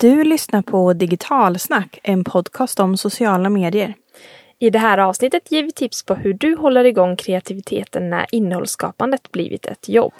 Du 0.00 0.24
lyssnar 0.24 0.62
på 0.62 0.92
Digitalsnack, 0.92 1.98
en 2.02 2.24
podcast 2.24 2.80
om 2.80 2.96
sociala 2.96 3.50
medier. 3.50 3.94
I 4.58 4.70
det 4.70 4.78
här 4.78 4.98
avsnittet 4.98 5.52
ger 5.52 5.62
vi 5.62 5.72
tips 5.72 6.02
på 6.02 6.14
hur 6.14 6.32
du 6.32 6.56
håller 6.56 6.84
igång 6.84 7.16
kreativiteten 7.16 8.10
när 8.10 8.26
innehållsskapandet 8.32 9.32
blivit 9.32 9.66
ett 9.66 9.88
jobb. 9.88 10.12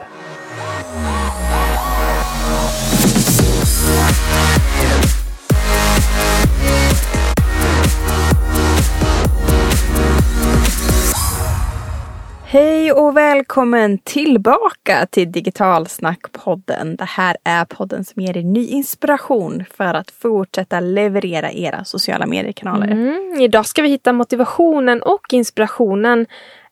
Hej 12.52 12.92
och 12.92 13.16
välkommen 13.16 13.98
tillbaka 13.98 15.06
till 15.10 15.28
Digitalsnack-podden. 15.28 16.96
Det 16.96 17.04
här 17.04 17.36
är 17.44 17.64
podden 17.64 18.04
som 18.04 18.22
ger 18.22 18.36
er 18.36 18.42
ny 18.42 18.66
inspiration 18.66 19.64
för 19.70 19.94
att 19.94 20.10
fortsätta 20.10 20.80
leverera 20.80 21.52
era 21.52 21.84
sociala 21.84 22.26
mediekanaler. 22.26 22.86
Mm, 22.86 23.40
idag 23.40 23.66
ska 23.66 23.82
vi 23.82 23.88
hitta 23.88 24.12
motivationen 24.12 25.02
och 25.02 25.32
inspirationen 25.32 26.26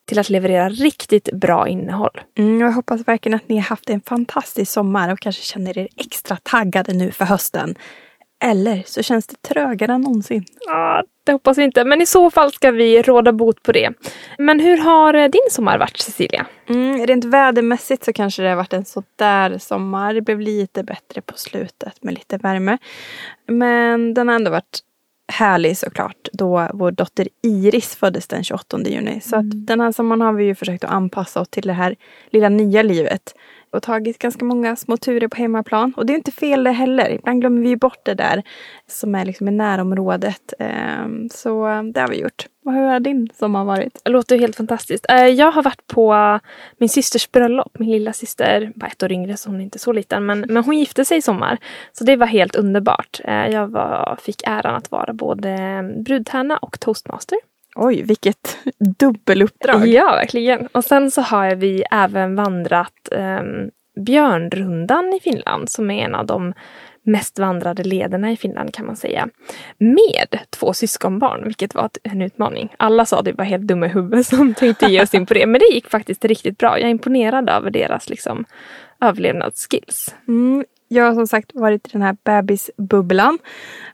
till 0.08 0.18
att 0.18 0.30
leverera 0.30 0.68
riktigt 0.68 1.32
bra 1.32 1.68
innehåll. 1.68 2.20
Mm, 2.38 2.60
jag 2.60 2.72
hoppas 2.72 3.08
verkligen 3.08 3.36
att 3.36 3.48
ni 3.48 3.56
har 3.56 3.62
haft 3.62 3.90
en 3.90 4.00
fantastisk 4.00 4.72
sommar 4.72 5.12
och 5.12 5.20
kanske 5.20 5.42
känner 5.42 5.78
er 5.78 5.88
extra 5.96 6.36
taggade 6.36 6.92
nu 6.92 7.10
för 7.10 7.24
hösten. 7.24 7.74
Eller 8.44 8.82
så 8.86 9.02
känns 9.02 9.26
det 9.26 9.42
trögare 9.42 9.92
än 9.92 10.00
någonsin. 10.00 10.44
Ja, 10.66 11.04
det 11.24 11.32
hoppas 11.32 11.58
vi 11.58 11.62
inte. 11.62 11.84
Men 11.84 12.02
i 12.02 12.06
så 12.06 12.30
fall 12.30 12.52
ska 12.52 12.70
vi 12.70 13.02
råda 13.02 13.32
bot 13.32 13.62
på 13.62 13.72
det. 13.72 13.92
Men 14.38 14.60
hur 14.60 14.76
har 14.76 15.14
eh, 15.14 15.28
din 15.28 15.50
sommar 15.50 15.78
varit 15.78 15.96
Cecilia? 15.96 16.46
Mm, 16.68 17.06
rent 17.06 17.24
vädermässigt 17.24 18.04
så 18.04 18.12
kanske 18.12 18.42
det 18.42 18.48
har 18.48 18.56
varit 18.56 18.72
en 18.72 18.84
sådär 18.84 19.58
sommar. 19.58 20.14
Det 20.14 20.20
blev 20.20 20.40
lite 20.40 20.82
bättre 20.82 21.20
på 21.20 21.38
slutet 21.38 22.02
med 22.02 22.14
lite 22.14 22.36
värme. 22.36 22.78
Men 23.46 24.14
den 24.14 24.28
har 24.28 24.34
ändå 24.34 24.50
varit 24.50 24.82
härlig 25.32 25.78
såklart 25.78 26.28
då 26.32 26.68
vår 26.74 26.90
dotter 26.90 27.28
Iris 27.42 27.96
föddes 27.96 28.28
den 28.28 28.44
28 28.44 28.80
juni. 28.86 29.20
Så 29.20 29.36
att 29.36 29.66
den 29.66 29.80
här 29.80 29.92
sommaren 29.92 30.20
har 30.20 30.32
vi 30.32 30.44
ju 30.44 30.54
försökt 30.54 30.84
att 30.84 30.90
anpassa 30.90 31.40
oss 31.40 31.48
till 31.48 31.66
det 31.66 31.72
här 31.72 31.96
lilla 32.30 32.48
nya 32.48 32.82
livet 32.82 33.34
och 33.70 33.82
tagit 33.82 34.18
ganska 34.18 34.44
många 34.44 34.76
små 34.76 34.96
turer 34.96 35.28
på 35.28 35.36
hemmaplan. 35.36 35.92
Och 35.96 36.06
det 36.06 36.12
är 36.12 36.14
inte 36.14 36.32
fel 36.32 36.64
det 36.64 36.70
heller. 36.70 37.10
Ibland 37.10 37.40
glömmer 37.40 37.62
vi 37.62 37.76
bort 37.76 38.00
det 38.02 38.14
där 38.14 38.42
som 38.86 39.14
är 39.14 39.24
liksom 39.24 39.48
i 39.48 39.50
närområdet. 39.50 40.54
Ehm, 40.58 41.28
så 41.30 41.68
eh, 41.68 41.82
det 41.82 42.00
har 42.00 42.08
vi 42.08 42.20
gjort. 42.20 42.46
Och 42.64 42.72
hur 42.72 42.82
har 42.82 43.00
din 43.00 43.28
sommar 43.34 43.64
varit? 43.64 44.00
Det 44.04 44.10
låter 44.10 44.38
helt 44.38 44.56
fantastiskt. 44.56 45.06
Eh, 45.08 45.26
jag 45.26 45.52
har 45.52 45.62
varit 45.62 45.86
på 45.86 46.38
min 46.78 46.88
systers 46.88 47.30
bröllop. 47.30 47.78
Min 47.78 47.90
lilla 47.90 48.12
syster, 48.12 48.72
bara 48.74 48.86
ett 48.86 49.02
år 49.02 49.12
yngre 49.12 49.36
så 49.36 49.50
hon 49.50 49.60
är 49.60 49.64
inte 49.64 49.78
så 49.78 49.92
liten. 49.92 50.26
Men, 50.26 50.40
men 50.40 50.64
hon 50.64 50.78
gifte 50.78 51.04
sig 51.04 51.18
i 51.18 51.22
sommar. 51.22 51.58
Så 51.92 52.04
det 52.04 52.16
var 52.16 52.26
helt 52.26 52.56
underbart. 52.56 53.20
Eh, 53.24 53.46
jag 53.46 53.68
var, 53.68 54.18
fick 54.22 54.42
äran 54.46 54.74
att 54.74 54.90
vara 54.90 55.12
både 55.12 55.82
brudtärna 56.04 56.56
och 56.56 56.80
toastmaster. 56.80 57.38
Oj, 57.74 58.02
vilket 58.02 58.58
dubbeluppdrag. 58.98 59.86
Ja, 59.86 60.04
verkligen. 60.04 60.66
Och 60.66 60.84
sen 60.84 61.10
så 61.10 61.20
har 61.20 61.54
vi 61.54 61.84
även 61.90 62.36
vandrat 62.36 63.08
eh, 63.12 63.42
Björnrundan 64.00 65.12
i 65.12 65.20
Finland 65.20 65.70
som 65.70 65.90
är 65.90 66.04
en 66.04 66.14
av 66.14 66.26
de 66.26 66.54
mest 67.08 67.38
vandrade 67.38 67.84
lederna 67.84 68.32
i 68.32 68.36
Finland 68.36 68.74
kan 68.74 68.86
man 68.86 68.96
säga. 68.96 69.28
Med 69.78 70.38
två 70.50 70.72
syskonbarn, 70.72 71.44
vilket 71.44 71.74
var 71.74 71.90
en 72.02 72.22
utmaning. 72.22 72.74
Alla 72.76 73.06
sa 73.06 73.20
att 73.20 73.26
vi 73.26 73.32
var 73.32 73.44
helt 73.44 73.66
dumma 73.66 73.86
i 73.86 73.88
huvudet 73.88 74.26
som 74.26 74.54
tänkte 74.58 74.86
ge 74.86 75.02
oss 75.02 75.14
in 75.14 75.26
på 75.26 75.34
det. 75.34 75.46
Men 75.46 75.60
det 75.60 75.74
gick 75.74 75.90
faktiskt 75.90 76.24
riktigt 76.24 76.58
bra. 76.58 76.78
Jag 76.78 76.86
är 76.86 76.90
imponerad 76.90 77.48
över 77.50 77.70
deras 77.70 78.08
liksom, 78.08 78.44
överlevnadsskills. 79.00 80.14
Mm, 80.28 80.64
jag 80.88 81.04
har 81.04 81.14
som 81.14 81.26
sagt 81.26 81.50
varit 81.54 81.86
i 81.86 81.90
den 81.92 82.02
här 82.02 82.16
bebisbubblan. 82.24 83.38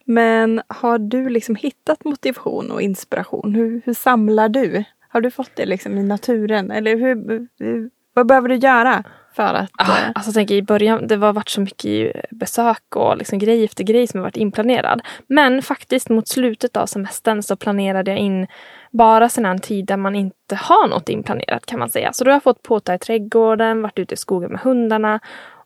Men 0.05 0.61
har 0.67 0.97
du 0.97 1.29
liksom 1.29 1.55
hittat 1.55 2.05
motivation 2.05 2.71
och 2.71 2.81
inspiration? 2.81 3.55
Hur, 3.55 3.81
hur 3.85 3.93
samlar 3.93 4.49
du? 4.49 4.83
Har 5.09 5.21
du 5.21 5.31
fått 5.31 5.51
det 5.55 5.65
liksom 5.65 5.97
i 5.97 6.03
naturen? 6.03 6.71
Eller 6.71 6.97
hur, 6.97 7.47
hur 7.59 7.89
vad 8.13 8.27
behöver 8.27 8.49
du 8.49 8.55
göra? 8.55 9.03
För 9.35 9.53
att, 9.53 9.71
ah, 9.77 9.97
eh... 9.97 10.11
alltså, 10.15 10.31
tänk, 10.31 10.51
I 10.51 10.61
början 10.61 11.07
det 11.07 11.15
har 11.15 11.33
varit 11.33 11.49
så 11.49 11.61
mycket 11.61 12.25
besök 12.31 12.95
och 12.95 13.17
liksom 13.17 13.39
grej 13.39 13.65
efter 13.65 13.83
grej 13.83 14.07
som 14.07 14.19
har 14.19 14.25
varit 14.25 14.37
inplanerad. 14.37 15.01
Men 15.27 15.61
faktiskt 15.61 16.09
mot 16.09 16.27
slutet 16.27 16.77
av 16.77 16.85
semestern 16.85 17.43
så 17.43 17.55
planerade 17.55 18.11
jag 18.11 18.19
in 18.19 18.47
bara 18.91 19.29
sån 19.29 19.59
tid 19.59 19.85
där 19.85 19.97
man 19.97 20.15
inte 20.15 20.55
har 20.55 20.87
något 20.87 21.09
inplanerat 21.09 21.65
kan 21.65 21.79
man 21.79 21.89
säga. 21.89 22.13
Så 22.13 22.23
då 22.23 22.31
har 22.31 22.35
jag 22.35 22.43
fått 22.43 22.63
påta 22.63 22.95
i 22.95 22.99
trädgården, 22.99 23.81
varit 23.81 23.99
ute 23.99 24.13
i 24.13 24.17
skogen 24.17 24.51
med 24.51 24.61
hundarna 24.61 25.19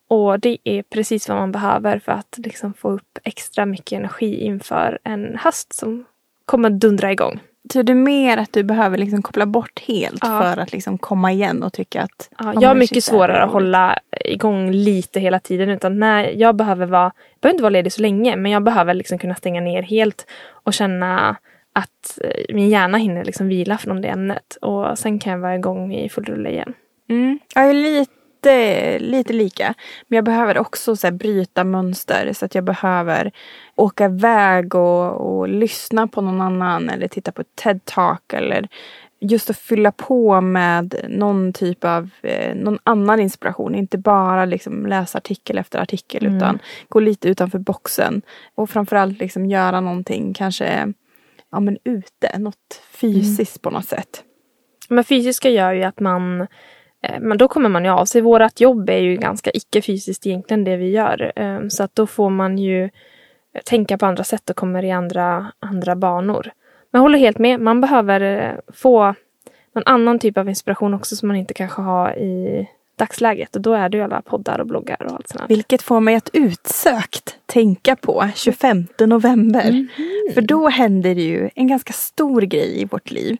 och 0.09 0.39
det 0.39 0.57
är 0.63 0.83
precis 0.83 1.29
vad 1.29 1.37
man 1.37 1.51
behöver 1.51 1.99
för 1.99 2.11
att 2.11 2.37
liksom 2.37 2.73
få 2.73 2.89
upp 2.89 3.19
extra 3.23 3.65
mycket 3.65 3.91
energi 3.91 4.43
inför 4.43 4.99
en 5.03 5.37
höst 5.37 5.73
som 5.73 6.05
kommer 6.45 6.69
dundra 6.69 7.11
igång. 7.11 7.39
Så 7.73 7.81
det 7.81 7.91
är 7.93 7.95
mer 7.95 8.37
att 8.37 8.53
du 8.53 8.63
behöver 8.63 8.97
liksom 8.97 9.21
koppla 9.21 9.45
bort 9.45 9.79
helt 9.79 10.19
ja. 10.21 10.41
för 10.41 10.61
att 10.61 10.71
liksom 10.71 10.97
komma 10.97 11.31
igen 11.31 11.63
och 11.63 11.73
tycka 11.73 12.01
att... 12.01 12.29
Ja, 12.39 12.53
jag 12.61 12.69
har 12.69 12.75
mycket 12.75 13.03
svårare 13.03 13.43
att 13.43 13.51
hålla 13.51 13.99
igång 14.25 14.71
lite 14.71 15.19
hela 15.19 15.39
tiden. 15.39 15.69
Utan 15.69 15.99
när 15.99 16.23
jag 16.23 16.55
behöver 16.55 16.85
vara, 16.85 17.03
jag 17.03 17.41
behöver 17.41 17.53
inte 17.53 17.63
vara 17.63 17.69
ledig 17.69 17.91
så 17.93 18.01
länge 18.01 18.35
men 18.35 18.51
jag 18.51 18.63
behöver 18.63 18.93
liksom 18.93 19.17
kunna 19.17 19.35
stänga 19.35 19.61
ner 19.61 19.81
helt 19.81 20.25
och 20.51 20.73
känna 20.73 21.35
att 21.73 22.19
eh, 22.23 22.55
min 22.55 22.69
hjärna 22.69 22.97
hinner 22.97 23.25
liksom 23.25 23.47
vila 23.47 23.77
från 23.77 24.01
det 24.01 24.07
ämnet. 24.07 24.57
Och 24.61 24.99
sen 24.99 25.19
kan 25.19 25.33
jag 25.33 25.39
vara 25.39 25.55
igång 25.55 25.93
i 25.93 26.09
full 26.09 26.25
rulle 26.25 26.49
igen. 26.49 26.73
Mm. 27.09 27.39
Jag 27.55 27.69
är 27.69 27.73
lite 27.73 28.18
lite, 28.39 28.99
lite 28.99 29.33
lika. 29.33 29.73
Men 30.07 30.15
jag 30.15 30.25
behöver 30.25 30.57
också 30.57 30.95
så 30.95 31.07
här, 31.07 31.11
bryta 31.11 31.63
mönster 31.63 32.33
så 32.33 32.45
att 32.45 32.55
jag 32.55 32.63
behöver 32.63 33.31
åka 33.75 34.05
iväg 34.05 34.75
och, 34.75 35.11
och 35.11 35.49
lyssna 35.49 36.07
på 36.07 36.21
någon 36.21 36.41
annan 36.41 36.89
eller 36.89 37.07
titta 37.07 37.31
på 37.31 37.41
ett 37.41 37.55
TED-talk 37.63 38.33
eller 38.33 38.67
just 39.21 39.49
att 39.49 39.57
fylla 39.57 39.91
på 39.91 40.41
med 40.41 40.95
någon 41.09 41.53
typ 41.53 41.83
av 41.83 42.09
eh, 42.21 42.55
någon 42.55 42.79
annan 42.83 43.19
inspiration. 43.19 43.75
Inte 43.75 43.97
bara 43.97 44.45
liksom 44.45 44.85
läsa 44.85 45.17
artikel 45.17 45.57
efter 45.57 45.79
artikel 45.79 46.25
mm. 46.25 46.37
utan 46.37 46.59
gå 46.89 46.99
lite 46.99 47.29
utanför 47.29 47.59
boxen. 47.59 48.21
Och 48.55 48.69
framförallt 48.69 49.19
liksom 49.19 49.45
göra 49.45 49.81
någonting 49.81 50.33
kanske 50.33 50.93
ja, 51.51 51.59
men 51.59 51.77
ute, 51.83 52.39
något 52.39 52.81
fysiskt 52.91 53.57
mm. 53.57 53.61
på 53.61 53.69
något 53.69 53.87
sätt. 53.87 54.23
Men 54.89 55.03
fysiska 55.03 55.49
gör 55.49 55.73
ju 55.73 55.83
att 55.83 55.99
man 55.99 56.47
Eh, 57.01 57.19
men 57.19 57.37
då 57.37 57.47
kommer 57.47 57.69
man 57.69 57.85
ju 57.85 57.91
av 57.91 58.05
sig. 58.05 58.21
Vårat 58.21 58.61
jobb 58.61 58.89
är 58.89 58.97
ju 58.97 59.15
ganska 59.15 59.51
icke-fysiskt 59.53 60.27
egentligen 60.27 60.63
det 60.63 60.75
vi 60.75 60.89
gör. 60.89 61.31
Ehm, 61.35 61.69
så 61.69 61.83
att 61.83 61.95
då 61.95 62.07
får 62.07 62.29
man 62.29 62.57
ju 62.57 62.89
tänka 63.65 63.97
på 63.97 64.05
andra 64.05 64.23
sätt 64.23 64.49
och 64.49 64.55
kommer 64.55 64.85
i 64.85 64.91
andra, 64.91 65.51
andra 65.59 65.95
banor. 65.95 66.51
Men 66.91 66.99
jag 66.99 67.01
håller 67.01 67.19
helt 67.19 67.39
med. 67.39 67.59
Man 67.59 67.81
behöver 67.81 68.21
eh, 68.21 68.73
få 68.73 69.15
någon 69.73 69.83
annan 69.85 70.19
typ 70.19 70.37
av 70.37 70.49
inspiration 70.49 70.93
också 70.93 71.15
som 71.15 71.27
man 71.27 71.37
inte 71.37 71.53
kanske 71.53 71.81
har 71.81 72.17
i 72.17 72.67
dagsläget. 72.99 73.55
Och 73.55 73.61
då 73.61 73.73
är 73.73 73.89
det 73.89 73.97
ju 73.97 74.03
alla 74.03 74.21
poddar 74.21 74.59
och 74.59 74.67
bloggar 74.67 75.03
och 75.03 75.11
allt 75.11 75.29
sånt. 75.29 75.43
Vilket 75.49 75.81
får 75.81 75.99
mig 75.99 76.15
att 76.15 76.29
utsökt 76.33 77.35
tänka 77.45 77.95
på 77.95 78.29
25 78.35 78.87
november. 78.99 79.69
Mm 79.69 79.87
-hmm. 79.95 80.33
För 80.33 80.41
då 80.41 80.67
händer 80.67 81.15
det 81.15 81.21
ju 81.21 81.49
en 81.55 81.67
ganska 81.67 81.93
stor 81.93 82.41
grej 82.41 82.81
i 82.81 82.85
vårt 82.85 83.11
liv. 83.11 83.37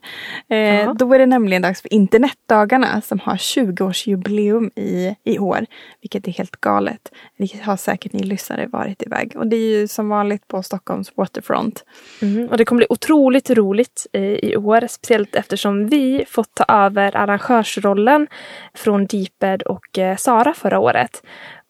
Eh, 0.48 0.94
då 0.94 1.14
är 1.14 1.18
det 1.18 1.26
nämligen 1.26 1.62
dags 1.62 1.82
för 1.82 1.94
internetdagarna 1.94 3.00
som 3.00 3.18
har 3.18 3.36
20-årsjubileum 3.36 4.70
i, 4.76 5.16
i 5.24 5.38
år. 5.38 5.66
Vilket 6.00 6.28
är 6.28 6.32
helt 6.32 6.56
galet. 6.60 7.12
Vilket 7.36 7.62
har 7.62 7.76
säkert 7.76 8.12
ni 8.12 8.22
lyssnare 8.22 8.66
varit 8.66 9.02
iväg. 9.02 9.32
Och 9.36 9.46
det 9.46 9.56
är 9.56 9.80
ju 9.80 9.88
som 9.88 10.08
vanligt 10.08 10.48
på 10.48 10.62
Stockholms 10.62 11.12
Waterfront. 11.14 11.84
Mm, 12.22 12.48
och 12.48 12.56
det 12.56 12.64
kommer 12.64 12.78
bli 12.78 12.86
otroligt 12.90 13.50
roligt 13.50 14.06
eh, 14.12 14.22
i 14.22 14.56
år. 14.56 14.86
Speciellt 14.90 15.36
eftersom 15.36 15.86
vi 15.86 16.24
fått 16.28 16.54
ta 16.54 16.64
över 16.68 17.16
arrangörsrollen 17.16 18.26
från 18.74 19.06
Deeper 19.06 19.49
Ted 19.50 19.62
och 19.62 19.98
eh, 19.98 20.16
Sara 20.16 20.54
förra 20.54 20.78
året. 20.78 21.22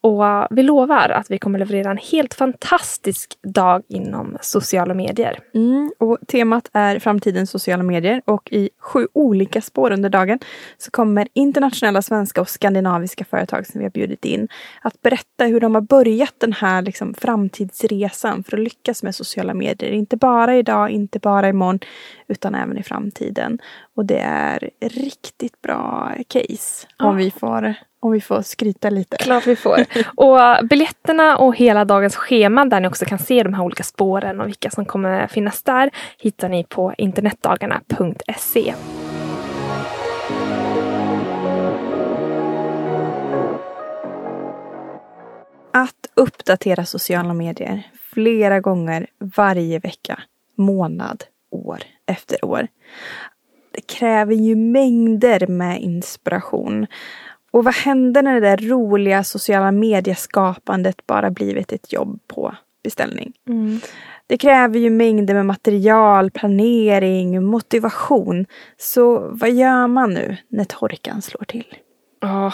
Och 0.02 0.24
vi 0.50 0.62
lovar 0.62 1.08
att 1.08 1.30
vi 1.30 1.38
kommer 1.38 1.58
leverera 1.58 1.90
en 1.90 1.96
helt 1.96 2.34
fantastisk 2.34 3.38
dag 3.42 3.82
inom 3.88 4.36
sociala 4.40 4.94
medier. 4.94 5.38
Mm, 5.54 5.92
och 5.98 6.18
temat 6.28 6.70
är 6.72 6.98
framtidens 6.98 7.50
sociala 7.50 7.82
medier 7.82 8.22
och 8.24 8.52
i 8.52 8.70
sju 8.78 9.08
olika 9.12 9.60
spår 9.60 9.90
under 9.90 10.10
dagen 10.10 10.38
så 10.78 10.90
kommer 10.90 11.28
internationella 11.32 12.02
svenska 12.02 12.40
och 12.40 12.48
skandinaviska 12.48 13.24
företag 13.24 13.66
som 13.66 13.78
vi 13.78 13.84
har 13.84 13.90
bjudit 13.90 14.24
in 14.24 14.48
att 14.82 15.02
berätta 15.02 15.44
hur 15.44 15.60
de 15.60 15.74
har 15.74 15.82
börjat 15.82 16.34
den 16.38 16.52
här 16.52 16.82
liksom, 16.82 17.14
framtidsresan 17.14 18.44
för 18.44 18.56
att 18.56 18.64
lyckas 18.64 19.02
med 19.02 19.14
sociala 19.14 19.54
medier. 19.54 19.90
Inte 19.90 20.16
bara 20.16 20.56
idag, 20.56 20.90
inte 20.90 21.18
bara 21.18 21.48
imorgon 21.48 21.78
utan 22.28 22.54
även 22.54 22.78
i 22.78 22.82
framtiden. 22.82 23.58
Och 23.96 24.04
det 24.04 24.20
är 24.20 24.70
riktigt 24.80 25.62
bra 25.62 26.12
case 26.28 26.86
ja. 26.98 27.06
om 27.06 27.16
vi 27.16 27.30
får 27.30 27.74
om 28.00 28.12
vi 28.12 28.20
får 28.20 28.42
skryta 28.42 28.90
lite. 28.90 29.16
Klart 29.16 29.46
vi 29.46 29.56
får. 29.56 29.84
Och 30.14 30.66
biljetterna 30.66 31.36
och 31.36 31.56
hela 31.56 31.84
dagens 31.84 32.16
schema 32.16 32.64
där 32.64 32.80
ni 32.80 32.88
också 32.88 33.04
kan 33.04 33.18
se 33.18 33.42
de 33.42 33.54
här 33.54 33.64
olika 33.64 33.82
spåren 33.82 34.40
och 34.40 34.46
vilka 34.46 34.70
som 34.70 34.84
kommer 34.84 35.26
finnas 35.26 35.62
där 35.62 35.90
hittar 36.18 36.48
ni 36.48 36.64
på 36.64 36.94
internetdagarna.se. 36.98 38.74
Att 45.72 45.94
uppdatera 46.14 46.84
sociala 46.84 47.34
medier 47.34 47.82
flera 48.12 48.60
gånger 48.60 49.06
varje 49.36 49.78
vecka, 49.78 50.22
månad, 50.56 51.24
år 51.50 51.78
efter 52.06 52.44
år. 52.44 52.66
Det 53.72 53.80
kräver 53.80 54.34
ju 54.34 54.56
mängder 54.56 55.46
med 55.46 55.80
inspiration. 55.80 56.86
Och 57.50 57.64
vad 57.64 57.74
händer 57.74 58.22
när 58.22 58.34
det 58.34 58.40
där 58.40 58.56
roliga 58.56 59.24
sociala 59.24 59.72
medieskapandet 59.72 61.06
bara 61.06 61.30
blivit 61.30 61.72
ett 61.72 61.92
jobb 61.92 62.20
på 62.26 62.54
beställning? 62.82 63.32
Mm. 63.48 63.80
Det 64.26 64.38
kräver 64.38 64.78
ju 64.78 64.90
mängder 64.90 65.34
med 65.34 65.46
material, 65.46 66.30
planering, 66.30 67.44
motivation. 67.44 68.46
Så 68.76 69.28
vad 69.30 69.50
gör 69.50 69.86
man 69.86 70.14
nu 70.14 70.36
när 70.48 70.64
torkan 70.64 71.22
slår 71.22 71.44
till? 71.44 71.74
Ja, 72.20 72.52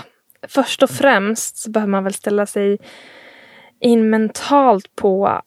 först 0.49 0.83
och 0.83 0.91
främst 0.91 1.57
så 1.57 1.71
behöver 1.71 1.91
man 1.91 2.05
väl 2.05 2.15
ställa 2.15 2.47
sig 2.47 2.79
in 3.81 4.11
mentalt 4.11 4.97
på 4.97 5.41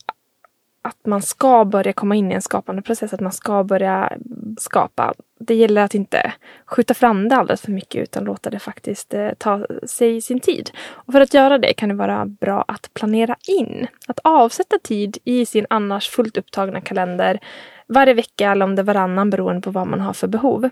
att 0.90 1.06
man 1.06 1.22
ska 1.22 1.66
börja 1.66 1.94
komma 1.94 2.16
in 2.16 2.32
i 2.32 2.36
en 2.36 2.42
skapande 2.42 2.82
process, 2.82 3.14
att 3.14 3.20
man 3.20 3.32
ska 3.32 3.64
börja 3.64 4.14
skapa. 4.58 5.14
Det 5.40 5.56
gäller 5.56 5.82
att 5.84 5.96
inte 5.96 6.34
skjuta 6.66 6.94
fram 6.94 7.30
det 7.30 7.36
alldeles 7.36 7.62
för 7.62 7.72
mycket 7.72 8.02
utan 8.04 8.24
låta 8.24 8.50
det 8.50 8.60
faktiskt 8.60 9.14
eh, 9.14 9.30
ta 9.38 9.66
sig 9.84 10.22
sin 10.22 10.40
tid. 10.40 10.72
Och 10.90 11.14
för 11.14 11.22
att 11.22 11.34
göra 11.34 11.58
det 11.58 11.74
kan 11.74 11.90
det 11.90 11.96
vara 11.96 12.26
bra 12.26 12.66
att 12.68 12.94
planera 12.94 13.36
in. 13.48 13.88
Att 14.08 14.20
avsätta 14.24 14.80
tid 14.84 15.18
i 15.24 15.46
sin 15.46 15.66
annars 15.70 16.10
fullt 16.10 16.38
upptagna 16.38 16.82
kalender 16.82 17.40
varje 17.88 18.14
vecka 18.14 18.52
eller 18.52 18.66
om 18.66 18.76
det 18.76 18.82
är 18.82 18.84
varannan 18.84 19.30
beroende 19.30 19.62
på 19.62 19.72
vad 19.72 19.88
man 19.88 20.02
har 20.02 20.14
för 20.14 20.28
behov. 20.28 20.70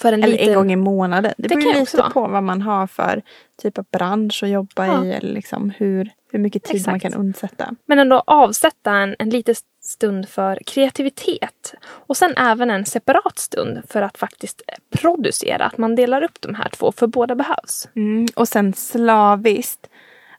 För 0.00 0.12
en 0.12 0.22
Eller 0.22 0.32
liten- 0.32 0.48
en 0.48 0.54
gång 0.54 0.72
i 0.72 0.76
månaden. 0.76 1.32
Det, 1.38 1.48
Det 1.48 1.56
beror 1.56 1.68
lite 1.68 1.80
också 1.82 1.96
vara. 1.96 2.10
på 2.10 2.26
vad 2.28 2.42
man 2.42 2.62
har 2.62 2.86
för 2.86 3.22
typ 3.62 3.78
av 3.78 3.84
bransch 3.92 4.42
att 4.42 4.48
jobba 4.48 4.86
Ja. 4.86 5.04
i. 5.04 5.12
Eller 5.12 5.32
liksom 5.32 5.70
hur, 5.78 6.10
hur 6.32 6.38
mycket 6.38 6.62
tid 6.62 6.86
man 6.86 6.96
Exakt. 6.96 7.14
kan 7.14 7.20
undsätta. 7.20 7.74
Men 7.86 7.98
ändå 7.98 8.22
avsätta 8.26 8.92
en, 8.92 9.16
en 9.18 9.30
liten 9.30 9.54
stund 9.82 10.28
för 10.28 10.58
kreativitet. 10.66 11.74
Och 11.84 12.16
sen 12.16 12.34
även 12.36 12.70
en 12.70 12.84
separat 12.86 13.38
stund 13.38 13.82
för 13.88 14.02
att 14.02 14.18
faktiskt 14.18 14.62
producera. 14.90 15.64
Att 15.64 15.78
man 15.78 15.94
delar 15.96 16.22
upp 16.22 16.40
de 16.40 16.54
här 16.54 16.68
två, 16.68 16.92
för 16.92 17.06
båda 17.06 17.34
behövs. 17.34 17.88
Mm. 17.96 18.26
Och 18.36 18.48
sen 18.48 18.72
slaviskt 18.72 19.86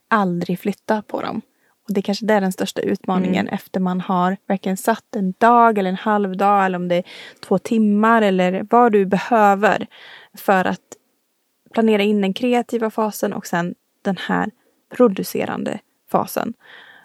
aldrig 0.08 0.60
flytta 0.60 1.02
på 1.02 1.22
dem. 1.22 1.42
Och 1.90 1.96
det 1.96 2.02
kanske 2.02 2.26
det 2.26 2.34
är 2.34 2.42
den 2.42 2.52
största 2.52 2.82
utmaningen 2.82 3.48
efter 3.48 3.80
man 3.80 4.02
har 4.02 4.38
verkligen 4.48 4.78
satt 4.78 5.16
en 5.16 5.34
dag 5.38 5.78
eller 5.78 5.90
en 5.90 5.96
halv 5.96 6.38
dag 6.38 6.66
eller 6.66 6.78
om 6.78 6.88
det 6.88 6.96
är 6.96 7.04
två 7.48 7.58
timmar 7.58 8.22
eller 8.22 8.68
vad 8.70 8.92
du 8.92 9.06
behöver 9.06 9.88
för 10.38 10.66
att 10.66 10.80
planera 11.74 12.02
in 12.02 12.22
den 12.22 12.34
kreativa 12.34 12.90
fasen 12.90 13.34
och 13.34 13.48
sen 13.48 13.76
den 14.02 14.18
här 14.28 14.50
producerande 14.96 15.80
fasen. 16.12 16.54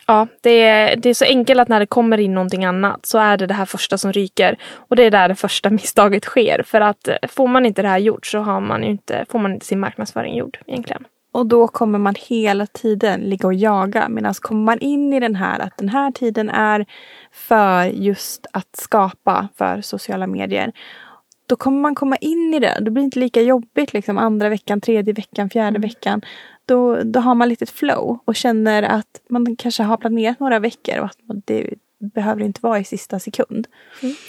Ja, 0.07 0.27
det 0.41 0.63
är, 0.63 0.97
det 0.97 1.09
är 1.09 1.15
så 1.15 1.25
enkelt 1.25 1.61
att 1.61 1.69
när 1.69 1.81
det 1.81 1.87
kommer 1.87 2.21
in 2.21 2.35
någonting 2.35 2.65
annat 2.65 3.07
så 3.07 3.19
är 3.19 3.37
det 3.37 3.47
det 3.47 3.55
här 3.55 3.65
första 3.65 3.99
som 3.99 4.13
ryker. 4.13 4.59
Och 4.75 4.97
det 4.97 5.05
är 5.05 5.11
där 5.11 5.29
det 5.29 5.35
första 5.35 5.71
misstaget 5.81 6.25
sker. 6.25 6.63
För 6.63 6.81
att 6.81 7.09
eh, 7.09 7.17
får 7.29 7.49
man 7.49 7.67
inte 7.67 7.83
det 7.83 7.89
här 7.89 7.99
gjort 7.99 8.27
så 8.27 8.39
har 8.39 8.61
man 8.61 8.85
inte, 8.85 9.27
får 9.29 9.39
man 9.39 9.55
inte 9.55 9.67
sin 9.67 9.81
marknadsföring 9.81 10.37
gjord 10.37 10.59
egentligen. 10.67 11.05
Och 11.35 11.47
då 11.47 11.69
kommer 11.69 11.99
man 11.99 12.15
hela 12.19 12.67
tiden 12.67 13.21
ligga 13.21 13.47
och 13.47 13.55
jaga. 13.55 14.09
Medan 14.09 14.35
kommer 14.35 14.63
man 14.63 14.79
in 14.79 15.13
i 15.13 15.21
den 15.21 15.37
här 15.37 15.59
att 15.59 15.77
den 15.77 15.89
här 15.89 16.11
tiden 16.11 16.51
är 16.51 16.87
för 17.33 17.85
just 17.85 18.47
att 18.53 18.77
skapa 18.77 19.49
för 19.57 19.81
sociala 19.81 20.27
medier. 20.27 20.73
Då 21.47 21.57
kommer 21.57 21.81
man 21.81 21.95
komma 21.95 22.17
in 22.17 22.55
i 22.55 22.59
det. 22.59 22.79
Då 22.81 22.91
blir 22.91 23.03
det 23.03 23.05
inte 23.05 23.19
lika 23.19 23.43
jobbigt 23.43 23.93
liksom 23.93 24.19
andra 24.19 24.49
veckan, 24.49 24.81
tredje 24.81 25.13
veckan, 25.13 25.51
fjärde 25.51 25.79
veckan. 25.79 26.23
Då, 26.67 27.03
då 27.03 27.21
har 27.21 27.35
man 27.35 27.49
lite 27.49 27.67
flow 27.67 28.19
och 28.25 28.37
känner 28.37 28.83
att 28.83 29.21
man 29.29 29.57
kanske 29.57 29.83
har 29.83 29.97
planerat 29.97 30.41
några 30.41 30.59
veckor 30.59 30.99
och 30.99 31.07
att 31.07 31.19
det 31.45 31.75
behöver 31.99 32.43
inte 32.43 32.61
vara 32.63 32.79
i 32.79 32.85
sista 32.85 33.19
sekund. 33.19 33.67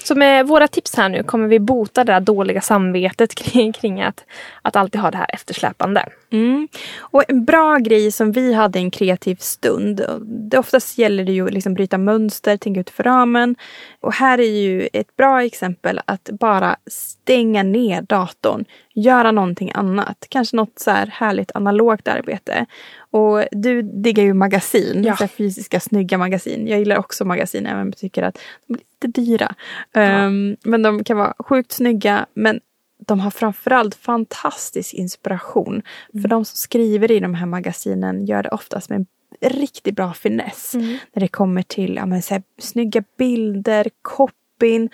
Så 0.04 0.16
med 0.16 0.48
våra 0.48 0.68
tips 0.68 0.96
här 0.96 1.10
nu 1.10 1.24
kommer 1.24 1.48
vi 1.48 1.60
bota 1.60 2.04
det 2.04 2.14
där 2.14 2.20
dåliga 2.20 2.62
samvetet 2.62 3.36
kring, 3.36 3.74
kring 3.74 4.02
att, 4.02 4.26
att 4.62 4.76
alltid 4.76 5.02
ha 5.02 5.12
det 5.12 5.18
här 5.18 5.34
eftersläpande. 5.34 6.06
Mm. 6.36 6.68
Och 7.00 7.24
en 7.28 7.46
bra 7.46 7.78
grej 7.78 8.12
som 8.12 8.32
vi 8.32 8.54
hade 8.54 8.80
en 8.80 8.92
kreativ 8.92 9.36
stund. 9.36 10.02
Det 10.22 10.58
oftast 10.58 10.98
gäller 10.98 11.26
det 11.26 11.32
ju 11.32 11.46
att 11.46 11.54
liksom 11.54 11.74
bryta 11.74 11.98
mönster, 11.98 12.58
tänka 12.58 12.80
utanför 12.80 13.04
ramen. 13.04 13.56
Och 14.00 14.14
här 14.14 14.38
är 14.40 14.62
ju 14.62 14.88
ett 14.94 15.16
bra 15.16 15.44
exempel 15.44 16.02
att 16.06 16.30
bara 16.40 16.76
stänga 16.88 17.64
ner 17.64 18.02
datorn. 18.02 18.66
Göra 18.94 19.32
någonting 19.32 19.72
annat. 19.76 20.26
Kanske 20.30 20.56
något 20.56 20.80
så 20.80 20.92
här 20.92 21.08
härligt 21.08 21.52
analogt 21.56 22.08
arbete. 22.08 22.66
Och 23.12 23.44
du 23.52 23.82
diggar 23.82 24.24
ju 24.24 24.34
magasin, 24.34 25.04
Ja. 25.04 25.16
så 25.16 25.28
fysiska 25.28 25.80
snygga 25.80 26.18
magasin. 26.18 26.68
Jag 26.68 26.80
gillar 26.80 26.98
också 26.98 27.26
magasin 27.26 27.66
även 27.66 27.82
om 27.82 27.88
jag 27.88 27.98
tycker 27.98 28.24
att 28.24 28.38
de 28.68 28.74
är 28.74 28.78
lite 28.78 29.22
dyra. 29.22 29.56
Ehm, 29.94 30.56
men 30.64 30.82
de 30.82 31.04
kan 31.04 31.18
vara 31.18 31.34
sjukt 31.40 31.72
snygga. 31.72 32.26
Men 32.34 32.60
de 33.08 33.20
har 33.20 33.32
framförallt 33.32 33.96
fantastisk 33.96 34.94
inspiration. 34.94 35.82
För 36.22 36.28
de 36.28 36.46
som 36.46 36.56
skriver 36.56 37.12
i 37.12 37.20
de 37.20 37.34
här 37.34 37.46
magasinen 37.46 38.26
gör 38.26 38.44
det 38.44 38.50
oftast 38.50 38.90
med 38.90 39.06
en 39.40 39.50
riktigt 39.50 39.96
bra 39.96 40.14
finess. 40.14 40.74
När 41.14 41.20
det 41.20 41.28
kommer 41.28 41.62
till 41.62 41.96
ja, 41.96 42.06
men, 42.06 42.22
så 42.22 42.34
här, 42.34 42.44
snygga 42.60 43.04
bilder, 43.18 43.90
copyn. 44.02 44.90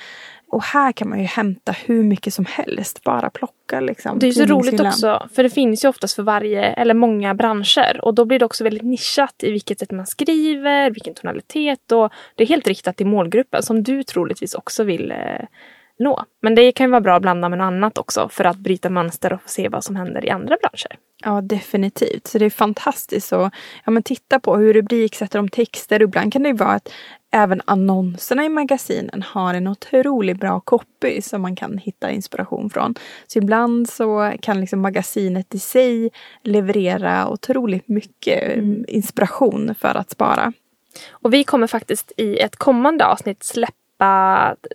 Och 0.52 0.64
här 0.64 0.92
kan 0.92 1.10
man 1.10 1.20
ju 1.20 1.26
hämta 1.26 1.72
hur 1.72 2.04
mycket 2.04 2.34
som 2.34 2.46
helst. 2.46 3.04
Bara 3.04 3.30
plocka 3.30 3.80
liksom. 3.80 4.20
Det 4.20 4.28
är 4.28 4.32
så 4.32 4.46
roligt 4.46 4.80
också, 4.80 5.28
för 5.34 5.44
det 5.44 5.50
finns 5.50 5.86
ju 5.86 5.90
oftast 5.90 6.16
för 6.16 6.24
varje, 6.24 6.62
eller 6.62 6.94
många 6.94 7.36
branscher. 7.36 8.00
Och 8.02 8.14
då 8.14 8.26
blir 8.26 8.40
det 8.40 8.46
också 8.46 8.64
väldigt 8.64 8.84
nischat 8.84 9.36
i 9.44 9.52
vilket 9.52 9.80
sätt 9.80 9.92
man 9.92 10.08
skriver, 10.08 10.92
vilken 10.92 11.14
tonalitet. 11.14 11.92
Och 11.92 12.12
det 12.36 12.44
är 12.44 12.48
helt 12.48 12.68
riktat 12.68 12.98
till 12.98 13.08
målgruppen 13.08 13.64
som 13.64 13.84
du 13.84 14.04
troligtvis 14.04 14.54
också 14.54 14.84
vill 14.84 15.12
eh, 15.12 15.46
nå. 16.00 16.26
Men 16.42 16.56
det 16.56 16.72
kan 16.72 16.86
ju 16.86 16.92
vara 16.92 17.02
bra 17.02 17.16
att 17.16 17.22
blanda 17.22 17.50
med 17.50 17.58
något 17.58 17.66
annat 17.66 17.98
också 17.98 18.30
för 18.30 18.44
att 18.44 18.58
bryta 18.58 18.90
mönster 18.90 19.34
och 19.34 19.42
se 19.46 19.70
vad 19.70 19.84
som 19.84 19.96
händer 19.96 20.26
i 20.26 20.30
andra 20.30 20.58
branscher. 20.62 20.98
Ja, 21.24 21.42
definitivt. 21.42 22.28
Så 22.28 22.38
det 22.38 22.46
är 22.46 22.50
fantastiskt 22.50 23.34
att 23.34 23.54
ja, 23.86 23.92
men 23.92 24.04
titta 24.04 24.40
på 24.40 24.58
hur 24.58 24.74
rubriksätter 24.74 25.40
de 25.40 25.50
texter. 25.50 26.02
Ibland 26.02 26.34
kan 26.34 26.44
det 26.44 26.50
ju 26.50 26.56
vara 26.56 26.72
att 26.72 26.90
även 27.32 27.62
annonserna 27.66 28.46
i 28.46 28.50
magasinen 28.50 29.22
har 29.22 29.54
en 29.54 29.68
otroligt 29.68 30.40
bra 30.40 30.60
copy 30.60 31.22
som 31.22 31.42
man 31.42 31.56
kan 31.56 31.78
hitta 31.78 32.12
inspiration 32.12 32.70
från. 32.70 32.96
Så 33.28 33.40
ibland 33.40 33.90
så 33.90 34.34
kan 34.42 34.62
liksom 34.62 34.82
magasinet 34.82 35.56
i 35.56 35.60
sig 35.60 36.10
leverera 36.44 37.30
otroligt 37.30 37.88
mycket 37.88 38.58
mm, 38.58 38.86
inspiration 38.88 39.76
för 39.80 39.98
att 39.98 40.10
spara. 40.10 40.54
Och 41.12 41.34
vi 41.34 41.44
kommer 41.44 41.68
faktiskt 41.68 42.12
i 42.18 42.38
ett 42.38 42.56
kommande 42.56 43.06
avsnitt 43.06 43.44
släppa 43.44 43.74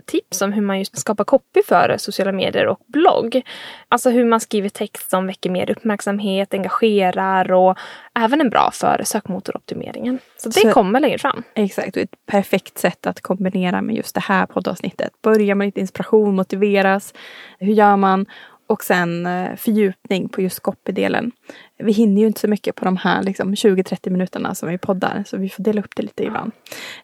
tips 0.07 0.43
om 0.43 0.53
hur 0.53 0.63
man 0.63 0.79
just 0.79 0.99
skapar 0.99 1.25
copy 1.25 1.63
för 1.63 1.97
sociala 1.99 2.33
medier 2.33 2.67
och 2.67 2.79
blogg. 2.87 3.43
Alltså 3.89 4.11
hur 4.11 4.25
man 4.25 4.41
skriver 4.41 4.69
text 4.69 5.11
som 5.11 5.27
väcker 5.27 5.51
mer 5.51 5.71
uppmärksamhet, 5.71 6.55
engagerar 6.55 7.53
och 7.53 7.79
även 8.19 8.41
är 8.41 8.49
bra 8.51 8.71
för 8.73 9.03
sökmotoroptimeringen. 9.05 10.19
Så 10.37 10.49
det 10.49 10.61
Så- 10.61 10.71
kommer 10.73 11.01
längre 11.01 11.19
fram. 11.19 11.43
Exakt, 11.55 11.97
och 11.97 12.03
ett 12.03 12.27
perfekt 12.27 12.79
sätt 12.79 13.07
att 13.07 13.21
kombinera 13.21 13.83
med 13.83 13.97
just 13.97 14.15
det 14.15 14.21
här 14.21 14.47
poddavsnittet. 14.47 15.11
Börja 15.23 15.55
med 15.55 15.67
lite 15.67 15.81
inspiration, 15.81 16.37
motiveras. 16.37 17.15
Hur 17.59 17.73
gör 17.73 17.97
man? 17.97 18.27
Och 18.67 18.85
sen 18.85 19.27
eh, 19.27 19.57
fördjupning 19.57 20.29
på 20.29 20.43
just 20.43 20.63
copy-delen. 20.63 21.31
Vi 21.79 21.93
hinner 21.93 22.21
ju 22.21 22.27
inte 22.27 22.41
så 22.41 22.49
mycket 22.49 22.75
på 22.75 22.85
de 22.85 22.97
här 22.97 23.23
liksom, 23.23 23.55
20-30 23.55 24.11
minuterna 24.11 24.55
som 24.55 24.69
vi 24.69 24.79
poddar. 24.79 25.25
Så 25.27 25.37
vi 25.37 25.49
får 25.49 25.63
dela 25.63 25.81
upp 25.81 25.97
det 25.97 26.03
lite 26.03 26.25
ibland. 26.25 26.53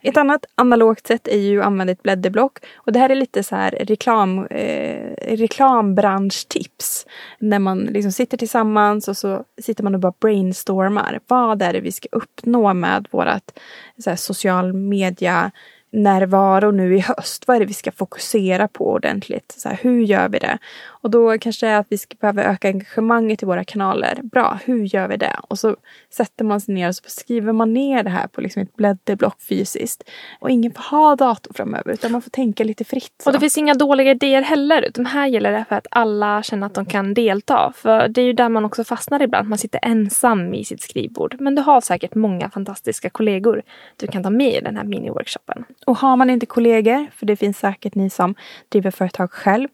Ett 0.00 0.16
annat 0.16 0.46
analogt 0.54 1.06
sätt 1.06 1.28
är 1.28 1.38
ju 1.38 1.60
att 1.60 1.66
använda 1.66 1.92
ett 1.92 2.02
blädderblock. 2.02 2.58
Och 2.74 2.92
det 2.92 2.98
här 2.98 3.10
är 3.10 3.14
lite 3.14 3.42
så 3.42 3.56
här 3.56 3.70
reklam, 3.70 4.46
eh, 4.46 5.14
reklambranschtips. 5.36 7.06
När 7.38 7.58
man 7.58 7.78
liksom 7.78 8.12
sitter 8.12 8.36
tillsammans 8.36 9.08
och 9.08 9.16
så 9.16 9.44
sitter 9.62 9.84
man 9.84 9.94
och 9.94 10.00
bara 10.00 10.14
brainstormar. 10.20 11.20
Vad 11.26 11.62
är 11.62 11.72
det 11.72 11.80
vi 11.80 11.92
ska 11.92 12.08
uppnå 12.12 12.74
med 12.74 13.08
vårat 13.10 13.58
så 13.98 14.10
här, 14.10 14.16
social 14.16 14.72
media 14.72 15.50
närvaro 15.92 16.70
nu 16.70 16.96
i 16.96 17.00
höst. 17.00 17.44
Vad 17.46 17.56
är 17.56 17.60
det 17.60 17.66
vi 17.66 17.74
ska 17.74 17.92
fokusera 17.92 18.68
på 18.68 18.90
ordentligt? 18.90 19.54
Så 19.56 19.68
här, 19.68 19.78
hur 19.82 20.00
gör 20.02 20.28
vi 20.28 20.38
det? 20.38 20.58
Och 21.02 21.10
då 21.10 21.38
kanske 21.38 21.66
det 21.66 21.70
är 21.70 21.78
att 21.78 21.86
vi 21.90 21.98
ska 21.98 22.16
behöva 22.20 22.44
öka 22.44 22.68
engagemanget 22.68 23.42
i 23.42 23.46
våra 23.46 23.64
kanaler. 23.64 24.20
Bra, 24.22 24.58
hur 24.64 24.84
gör 24.84 25.08
vi 25.08 25.16
det? 25.16 25.36
Och 25.48 25.58
så 25.58 25.76
sätter 26.10 26.44
man 26.44 26.60
sig 26.60 26.74
ner 26.74 26.88
och 26.88 26.94
så 26.94 27.02
skriver 27.06 27.52
man 27.52 27.72
ner 27.72 28.02
det 28.02 28.10
här 28.10 28.26
på 28.26 28.40
liksom 28.40 28.62
ett 28.62 28.76
blädderblock 28.76 29.40
fysiskt. 29.40 30.10
Och 30.40 30.50
ingen 30.50 30.72
får 30.72 30.82
ha 30.82 31.16
dator 31.16 31.54
framöver 31.54 31.92
utan 31.92 32.12
man 32.12 32.22
får 32.22 32.30
tänka 32.30 32.64
lite 32.64 32.84
fritt. 32.84 33.14
Så. 33.22 33.28
Och 33.28 33.32
det 33.32 33.40
finns 33.40 33.58
inga 33.58 33.74
dåliga 33.74 34.10
idéer 34.10 34.42
heller. 34.42 34.90
De 34.94 35.06
här 35.06 35.26
gäller 35.26 35.52
det 35.52 35.64
för 35.68 35.76
att 35.76 35.86
alla 35.90 36.42
känner 36.42 36.66
att 36.66 36.74
de 36.74 36.86
kan 36.86 37.14
delta. 37.14 37.72
För 37.76 38.08
det 38.08 38.20
är 38.20 38.24
ju 38.24 38.32
där 38.32 38.48
man 38.48 38.64
också 38.64 38.84
fastnar 38.84 39.22
ibland. 39.22 39.48
Man 39.48 39.58
sitter 39.58 39.80
ensam 39.82 40.54
i 40.54 40.64
sitt 40.64 40.82
skrivbord. 40.82 41.36
Men 41.40 41.54
du 41.54 41.62
har 41.62 41.80
säkert 41.80 42.14
många 42.14 42.50
fantastiska 42.50 43.10
kollegor 43.10 43.62
du 43.96 44.06
kan 44.06 44.22
ta 44.22 44.30
med 44.30 44.54
i 44.54 44.60
den 44.60 44.76
här 44.76 44.84
mini-workshopen. 44.84 45.64
Och 45.86 45.96
har 45.96 46.16
man 46.16 46.30
inte 46.30 46.46
kollegor, 46.46 47.06
för 47.16 47.26
det 47.26 47.36
finns 47.36 47.58
säkert 47.58 47.94
ni 47.94 48.10
som 48.10 48.34
driver 48.68 48.90
företag 48.90 49.32
själv, 49.32 49.68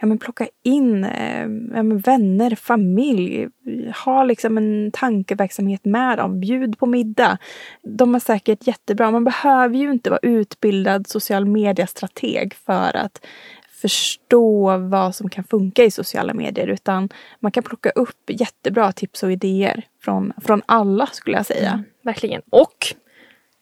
ja, 0.00 0.06
men 0.06 0.18
plocka 0.18 0.48
in 0.62 1.04
eh, 1.04 1.40
ja, 1.74 1.82
men 1.82 1.98
vänner, 1.98 2.54
familj. 2.54 3.48
Ha 4.04 4.24
liksom 4.24 4.58
en 4.58 4.90
tankeverksamhet 4.92 5.84
med 5.84 6.18
dem. 6.18 6.40
Bjud 6.40 6.78
på 6.78 6.86
middag. 6.86 7.38
De 7.82 8.14
är 8.14 8.18
säkert 8.18 8.66
jättebra. 8.66 9.10
Man 9.10 9.24
behöver 9.24 9.76
ju 9.76 9.90
inte 9.90 10.10
vara 10.10 10.20
utbildad 10.22 11.06
social 11.06 11.44
media-strateg 11.44 12.54
för 12.54 12.96
att 12.96 13.26
förstå 13.70 14.78
vad 14.78 15.14
som 15.14 15.30
kan 15.30 15.44
funka 15.44 15.84
i 15.84 15.90
sociala 15.90 16.34
medier 16.34 16.66
utan 16.66 17.08
man 17.40 17.52
kan 17.52 17.62
plocka 17.62 17.90
upp 17.90 18.30
jättebra 18.30 18.92
tips 18.92 19.22
och 19.22 19.32
idéer 19.32 19.82
från, 20.00 20.32
från 20.42 20.62
alla 20.66 21.06
skulle 21.06 21.36
jag 21.36 21.46
säga. 21.46 21.70
Mm, 21.70 21.84
verkligen. 22.02 22.42
Och 22.50 22.94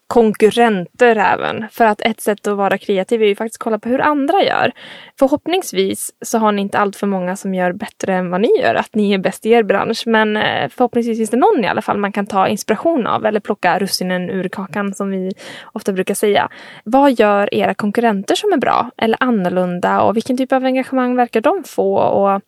konkurrenter 0.07 1.17
även. 1.17 1.69
För 1.71 1.85
att 1.85 2.01
ett 2.01 2.21
sätt 2.21 2.47
att 2.47 2.57
vara 2.57 2.79
kreativ 2.79 3.23
är 3.23 3.27
ju 3.27 3.35
faktiskt 3.35 3.57
att 3.57 3.65
kolla 3.65 3.79
på 3.79 3.89
hur 3.89 4.01
andra 4.01 4.43
gör. 4.43 4.73
Förhoppningsvis 5.19 6.15
så 6.21 6.39
har 6.39 6.53
ni 6.53 6.63
inte 6.63 6.79
allt 6.79 6.97
för 6.97 7.07
många 7.07 7.37
som 7.37 7.55
gör 7.55 7.73
bättre 7.73 8.15
än 8.15 8.31
vad 8.31 8.41
ni 8.41 8.61
gör, 8.61 8.75
att 8.75 8.95
ni 8.95 9.13
är 9.13 9.19
bäst 9.19 9.47
i 9.47 9.51
er 9.51 9.63
bransch. 9.63 10.03
Men 10.07 10.37
eh, 10.37 10.69
förhoppningsvis 10.69 11.19
finns 11.19 11.31
det 11.31 11.37
någon 11.37 11.65
i 11.65 11.69
alla 11.69 11.83
fall 11.83 11.99
man 11.99 12.13
kan 12.13 12.27
ta 12.27 12.49
inspiration 12.49 13.07
av 13.07 13.27
eller 13.27 13.41
plocka 13.41 13.79
russinen 13.79 14.31
ur 14.31 14.49
kakan 14.49 14.95
som 14.95 15.11
vi 15.11 15.33
ofta 15.73 15.93
brukar 15.93 16.15
säga. 16.15 16.49
Vad 16.85 17.13
gör 17.13 17.55
era 17.55 17.75
konkurrenter 17.75 18.35
som 18.35 18.53
är 18.53 18.59
bra 18.59 18.91
eller 18.97 19.17
annorlunda 19.21 20.03
och 20.03 20.17
vilken 20.17 20.37
typ 20.37 20.53
av 20.53 20.65
engagemang 20.65 21.17
verkar 21.17 21.41
de 21.41 21.65
få? 21.65 21.97
Och 21.97 22.41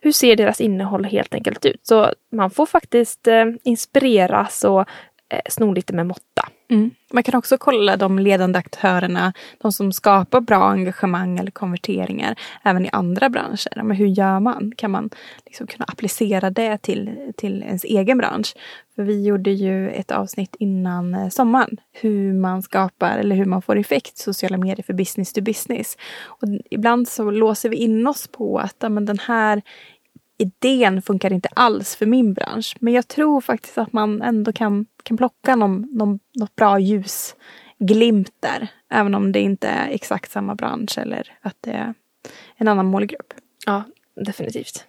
hur 0.00 0.12
ser 0.12 0.36
deras 0.36 0.60
innehåll 0.60 1.04
helt 1.04 1.34
enkelt 1.34 1.64
ut? 1.64 1.80
Så 1.82 2.12
man 2.32 2.50
får 2.50 2.66
faktiskt 2.66 3.26
eh, 3.26 3.44
inspireras 3.64 4.64
och 4.64 4.88
snor 5.28 5.66
sno 5.66 5.72
lite 5.72 5.92
med 5.92 6.06
måtta. 6.06 6.48
Mm. 6.70 6.90
Man 7.12 7.22
kan 7.22 7.34
också 7.34 7.58
kolla 7.58 7.96
de 7.96 8.18
ledande 8.18 8.58
aktörerna, 8.58 9.32
de 9.58 9.72
som 9.72 9.92
skapar 9.92 10.40
bra 10.40 10.64
engagemang 10.64 11.38
eller 11.38 11.50
konverteringar 11.50 12.38
även 12.64 12.86
i 12.86 12.88
andra 12.92 13.28
branscher. 13.28 13.82
Men 13.82 13.96
hur 13.96 14.06
gör 14.06 14.40
man? 14.40 14.72
Kan 14.76 14.90
man 14.90 15.10
liksom 15.46 15.66
kunna 15.66 15.84
applicera 15.84 16.50
det 16.50 16.78
till, 16.78 17.32
till 17.36 17.62
ens 17.62 17.84
egen 17.84 18.18
bransch? 18.18 18.54
För 18.96 19.02
vi 19.02 19.24
gjorde 19.24 19.50
ju 19.50 19.90
ett 19.90 20.10
avsnitt 20.10 20.56
innan 20.58 21.14
eh, 21.14 21.28
sommaren 21.28 21.76
hur 21.92 22.32
man 22.32 22.62
skapar 22.62 23.18
eller 23.18 23.36
hur 23.36 23.44
man 23.44 23.62
får 23.62 23.78
effekt 23.78 24.18
sociala 24.18 24.56
medier 24.56 24.82
för 24.82 24.92
business 24.92 25.32
to 25.32 25.40
business. 25.40 25.96
Och 26.24 26.48
ibland 26.70 27.08
så 27.08 27.30
låser 27.30 27.68
vi 27.68 27.76
in 27.76 28.06
oss 28.06 28.28
på 28.28 28.58
att 28.58 28.84
men 28.88 29.04
den 29.04 29.18
här 29.18 29.62
idén 30.38 31.02
funkar 31.02 31.32
inte 31.32 31.48
alls 31.56 31.96
för 31.96 32.06
min 32.06 32.34
bransch. 32.34 32.76
Men 32.80 32.92
jag 32.92 33.08
tror 33.08 33.40
faktiskt 33.40 33.78
att 33.78 33.92
man 33.92 34.22
ändå 34.22 34.52
kan, 34.52 34.86
kan 35.02 35.16
plocka 35.16 35.56
någon, 35.56 35.88
någon, 35.92 36.18
något 36.34 36.56
bra 36.56 36.78
ljusglimt 36.78 38.32
där. 38.40 38.68
Även 38.90 39.14
om 39.14 39.32
det 39.32 39.40
inte 39.40 39.68
är 39.68 39.88
exakt 39.88 40.30
samma 40.30 40.54
bransch 40.54 40.98
eller 40.98 41.32
att 41.40 41.56
det 41.60 41.70
är 41.70 41.94
en 42.56 42.68
annan 42.68 42.86
målgrupp. 42.86 43.34
Ja, 43.66 43.82
definitivt. 44.24 44.84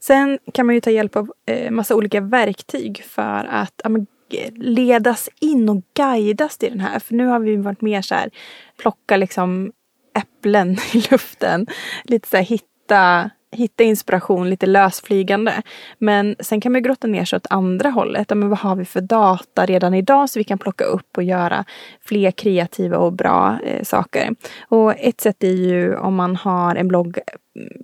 Sen 0.00 0.38
kan 0.52 0.66
man 0.66 0.74
ju 0.74 0.80
ta 0.80 0.90
hjälp 0.90 1.16
av 1.16 1.32
eh, 1.46 1.70
massa 1.70 1.94
olika 1.94 2.20
verktyg 2.20 3.04
för 3.04 3.44
att 3.50 3.80
ja, 3.82 3.88
men, 3.88 4.06
ledas 4.54 5.28
in 5.40 5.68
och 5.68 5.82
guidas 5.94 6.58
till 6.58 6.70
den 6.70 6.80
här. 6.80 6.98
För 6.98 7.14
nu 7.14 7.26
har 7.26 7.40
vi 7.40 7.56
varit 7.56 7.80
mer 7.80 8.02
så 8.02 8.14
här, 8.14 8.30
plocka 8.76 9.16
liksom 9.16 9.72
äpplen 10.18 10.76
i 10.92 11.04
luften. 11.10 11.66
Lite 12.04 12.28
så 12.28 12.36
här 12.36 12.44
hitta 12.44 13.30
hitta 13.56 13.84
inspiration 13.84 14.50
lite 14.50 14.66
lösflygande. 14.66 15.62
Men 15.98 16.36
sen 16.40 16.60
kan 16.60 16.72
man 16.72 16.82
grotta 16.82 17.06
ner 17.06 17.24
sig 17.24 17.36
åt 17.36 17.46
andra 17.50 17.90
hållet. 17.90 18.30
Men 18.30 18.48
vad 18.48 18.58
har 18.58 18.76
vi 18.76 18.84
för 18.84 19.00
data 19.00 19.66
redan 19.66 19.94
idag 19.94 20.30
så 20.30 20.38
vi 20.38 20.44
kan 20.44 20.58
plocka 20.58 20.84
upp 20.84 21.16
och 21.16 21.22
göra 21.22 21.64
fler 22.04 22.30
kreativa 22.30 22.98
och 22.98 23.12
bra 23.12 23.58
eh, 23.64 23.82
saker. 23.82 24.34
Och 24.68 24.94
ett 24.98 25.20
sätt 25.20 25.44
är 25.44 25.52
ju 25.52 25.96
om 25.96 26.14
man 26.14 26.36
har 26.36 26.76
en 26.76 26.88
blogg 26.88 27.18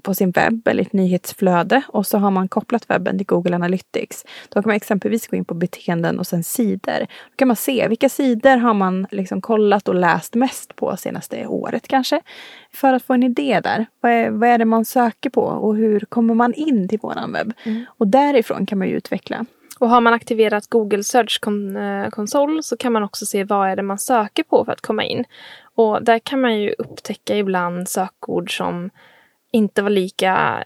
på 0.02 0.14
sin 0.14 0.31
webb 0.31 0.69
eller 0.69 0.83
ett 0.83 0.93
nyhetsflöde 0.93 1.83
och 1.88 2.07
så 2.07 2.19
har 2.19 2.31
man 2.31 2.49
kopplat 2.49 2.91
webben 2.91 3.19
till 3.19 3.26
Google 3.26 3.55
Analytics. 3.55 4.25
Då 4.49 4.62
kan 4.62 4.69
man 4.69 4.76
exempelvis 4.76 5.26
gå 5.26 5.37
in 5.37 5.45
på 5.45 5.55
beteenden 5.55 6.19
och 6.19 6.26
sen 6.26 6.45
sidor. 6.45 6.99
Då 6.99 7.37
kan 7.37 7.49
man 7.49 7.57
se 7.57 7.88
vilka 7.88 8.09
sidor 8.09 8.57
har 8.57 8.75
man 8.75 9.07
liksom 9.11 9.41
kollat 9.41 9.88
och 9.88 9.95
läst 9.95 10.35
mest 10.35 10.76
på 10.76 10.97
senaste 10.97 11.47
året 11.47 11.88
kanske. 11.88 12.21
För 12.73 12.93
att 12.93 13.02
få 13.02 13.12
en 13.14 13.23
idé 13.23 13.61
där. 13.64 13.87
Vad 14.00 14.12
är, 14.12 14.31
vad 14.31 14.49
är 14.49 14.59
det 14.59 14.64
man 14.64 14.85
söker 14.85 15.31
på 15.31 15.43
och 15.43 15.76
hur 15.76 16.00
kommer 16.00 16.35
man 16.35 16.55
in 16.55 16.88
till 16.88 16.99
våran 16.99 17.33
webb? 17.33 17.52
Mm. 17.64 17.85
Och 17.99 18.09
därifrån 18.09 18.67
kan 18.67 18.79
man 18.79 18.88
ju 18.88 18.97
utveckla. 18.97 19.47
Och 19.79 19.88
har 19.88 20.00
man 20.00 20.14
aktiverat 20.14 20.67
Google 20.67 21.05
Search 21.05 21.41
Console 22.11 22.55
eh, 22.55 22.61
så 22.61 22.76
kan 22.76 22.93
man 22.93 23.02
också 23.02 23.26
se 23.26 23.45
vad 23.45 23.69
är 23.69 23.76
det 23.76 23.83
man 23.83 23.99
söker 23.99 24.43
på 24.43 24.64
för 24.64 24.73
att 24.73 24.81
komma 24.81 25.05
in. 25.05 25.25
Och 25.75 26.05
där 26.05 26.19
kan 26.19 26.41
man 26.41 26.61
ju 26.61 26.75
upptäcka 26.79 27.37
ibland 27.37 27.88
sökord 27.88 28.57
som 28.57 28.91
inte 29.53 29.83
var 29.83 29.91
lika 29.91 30.65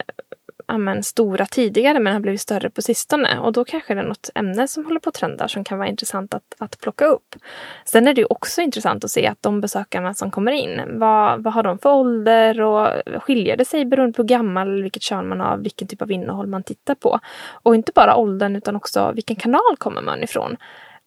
amen, 0.66 1.02
stora 1.02 1.47
tidigare 1.47 2.00
men 2.00 2.12
har 2.12 2.21
blivit 2.21 2.40
större 2.40 2.71
på 2.71 2.83
sistone. 2.83 3.38
Och 3.38 3.52
då 3.52 3.64
kanske 3.64 3.95
det 3.95 4.00
är 4.00 4.05
något 4.05 4.31
ämne 4.35 4.69
som 4.69 4.85
håller 4.85 5.00
på 5.00 5.09
att 5.09 5.14
trenda 5.14 5.49
som 5.49 5.64
kan 5.64 5.78
vara 5.78 5.88
intressant 5.88 6.35
att, 6.35 6.55
att 6.59 6.81
plocka 6.81 7.05
upp. 7.07 7.37
Sen 7.85 8.09
är 8.09 8.14
det 8.14 8.21
ju 8.21 8.26
också 8.31 8.61
intressant 8.61 9.05
att 9.05 9.11
se 9.11 9.26
att 9.26 9.43
de 9.43 9.61
besökarna 9.61 10.14
som 10.14 10.31
kommer 10.31 10.52
in, 10.52 10.81
vad, 10.99 11.43
vad 11.43 11.52
har 11.52 11.62
de 11.62 11.78
för 11.78 11.90
ålder 11.90 12.61
och 12.61 12.88
skiljer 13.23 13.57
det 13.57 13.64
sig 13.64 13.85
beroende 13.85 14.12
på 14.12 14.23
hur 14.23 14.28
gammal, 14.28 14.83
vilket 14.83 15.02
kön 15.02 15.28
man 15.28 15.40
har, 15.40 15.57
vilken 15.57 15.88
typ 15.88 16.02
av 16.02 16.12
innehåll 16.12 16.47
man 16.47 16.62
tittar 16.62 16.95
på. 16.95 17.21
Och 17.49 17.75
inte 17.75 17.93
bara 17.95 18.16
åldern 18.16 18.57
utan 18.57 18.76
också 18.76 19.12
vilken 19.14 19.37
kanal 19.37 19.76
kommer 19.78 20.02
man 20.02 20.23
ifrån. 20.23 20.57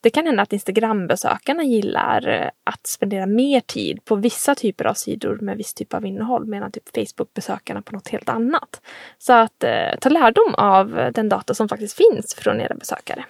Det 0.01 0.10
kan 0.10 0.25
hända 0.25 0.44
att 0.44 0.53
Instagram-besökarna 0.53 1.63
gillar 1.63 2.27
eh, 2.27 2.50
att 2.63 2.88
spendera 2.88 3.25
mer 3.25 3.60
tid 3.60 4.06
på 4.06 4.15
vissa 4.15 4.56
typer 4.56 4.86
av 4.86 4.94
sidor 4.94 5.38
med 5.41 5.58
viss 5.58 5.74
typ 5.74 5.94
av 5.94 6.06
innehåll 6.06 6.46
medan 6.46 6.72
typ 6.72 6.96
Facebook-besökarna 6.96 7.82
på 7.82 7.96
något 7.96 8.08
helt 8.08 8.29
annat. 8.29 8.82
Så 9.18 9.34
att 9.34 9.63
eh, 9.63 10.00
ta 10.01 10.10
lärdom 10.10 10.56
av 10.56 11.12
den 11.13 11.29
data 11.29 11.53
som 11.53 11.70
faktiskt 11.70 11.98
finns 11.98 12.34
från 12.34 12.62
era 12.62 12.75
besökare. 12.75 13.25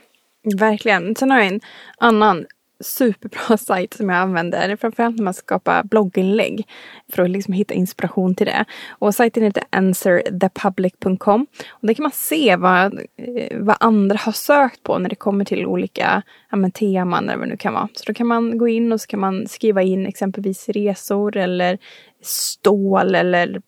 Verkligen. 0.57 1.15
Sen 1.15 1.31
har 1.31 1.37
jag 1.37 1.47
en 1.47 1.61
annan 1.97 2.45
superbra 2.79 3.57
sajt 3.57 3.93
som 3.93 4.09
jag 4.09 4.17
använder. 4.17 4.75
Framförallt 4.75 5.17
när 5.17 5.23
man 5.23 5.33
skapar 5.33 5.83
blogginlägg. 5.83 6.67
För 7.13 7.23
att 7.23 7.29
liksom 7.29 7.53
hitta 7.53 7.73
inspiration 7.73 8.35
till 8.35 8.45
det. 8.45 8.65
Och 8.89 9.15
sajten 9.15 9.43
heter 9.43 9.63
answerthepublic.com. 9.69 11.47
Och 11.69 11.87
där 11.87 11.93
kan 11.93 12.03
man 12.03 12.11
se 12.11 12.55
vad, 12.55 12.93
eh, 12.93 13.57
vad 13.59 13.77
andra 13.79 14.17
har 14.17 14.31
sökt 14.31 14.83
på 14.83 14.97
när 14.97 15.09
det 15.09 15.15
kommer 15.15 15.45
till 15.45 15.65
olika 15.65 16.21
ja, 16.51 16.57
men, 16.57 16.71
teman 16.71 17.29
eller 17.29 17.37
vad 17.37 17.47
det 17.47 17.51
nu 17.51 17.57
kan 17.57 17.73
vara. 17.73 17.89
Så 17.93 18.03
då 18.05 18.13
kan 18.13 18.27
man 18.27 18.57
gå 18.57 18.67
in 18.67 18.91
och 18.91 19.01
så 19.01 19.07
kan 19.07 19.19
man 19.19 19.47
skriva 19.47 19.81
in 19.81 20.05
exempelvis 20.05 20.69
resor 20.69 21.37
eller 21.37 21.77
stål 22.21 23.15
eller 23.15 23.47
mm, 23.47 23.61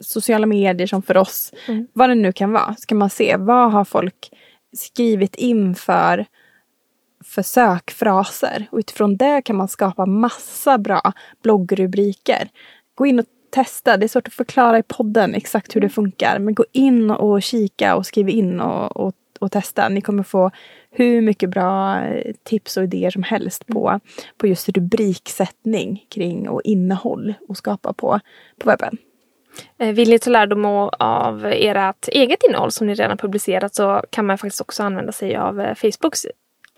sociala 0.00 0.46
medier 0.46 0.86
som 0.86 1.02
för 1.02 1.16
oss. 1.16 1.52
Mm. 1.68 1.86
Vad 1.92 2.08
det 2.08 2.14
nu 2.14 2.32
kan 2.32 2.52
vara. 2.52 2.74
Så 2.78 2.86
kan 2.86 2.98
man 2.98 3.10
se 3.10 3.36
vad 3.36 3.72
har 3.72 3.84
folk 3.84 4.30
skrivit 4.76 5.34
in 5.34 5.74
för 7.24 7.42
sökfraser. 7.42 8.66
Och 8.70 8.78
utifrån 8.78 9.16
det 9.16 9.42
kan 9.42 9.56
man 9.56 9.68
skapa 9.68 10.06
massa 10.06 10.78
bra 10.78 11.12
bloggrubriker. 11.42 12.48
Gå 12.94 13.06
in 13.06 13.18
och 13.18 13.26
testa. 13.50 13.96
Det 13.96 14.06
är 14.06 14.08
svårt 14.08 14.28
att 14.28 14.34
förklara 14.34 14.78
i 14.78 14.82
podden 14.82 15.34
exakt 15.34 15.76
hur 15.76 15.80
det 15.80 15.88
funkar. 15.88 16.38
Men 16.38 16.54
gå 16.54 16.64
in 16.72 17.10
och 17.10 17.42
kika 17.42 17.96
och 17.96 18.06
skriv 18.06 18.28
in 18.28 18.60
och, 18.60 18.96
och, 18.96 19.14
och 19.38 19.52
testa. 19.52 19.88
Ni 19.88 20.00
kommer 20.00 20.22
få 20.22 20.50
hur 20.90 21.20
mycket 21.20 21.50
bra 21.50 22.00
eh, 22.00 22.32
tips 22.42 22.76
och 22.76 22.84
idéer 22.84 23.10
som 23.10 23.22
helst 23.22 23.66
på, 23.66 24.00
på 24.38 24.46
just 24.46 24.68
rubriksättning 24.68 26.06
kring 26.10 26.48
och 26.48 26.60
innehåll 26.64 27.34
och 27.48 27.56
skapa 27.56 27.92
på, 27.92 28.20
på 28.58 28.68
webben. 28.68 28.96
Eh, 29.78 29.92
vill 29.92 30.10
ni 30.10 30.18
ta 30.18 30.30
lärdom 30.30 30.64
av 30.98 31.46
ert 31.46 32.08
eget 32.08 32.42
innehåll 32.48 32.70
som 32.70 32.86
ni 32.86 32.94
redan 32.94 33.16
publicerat 33.16 33.74
så 33.74 34.02
kan 34.10 34.26
man 34.26 34.38
faktiskt 34.38 34.60
också 34.60 34.82
använda 34.82 35.12
sig 35.12 35.36
av 35.36 35.60
eh, 35.60 35.74
Facebooks 35.74 36.26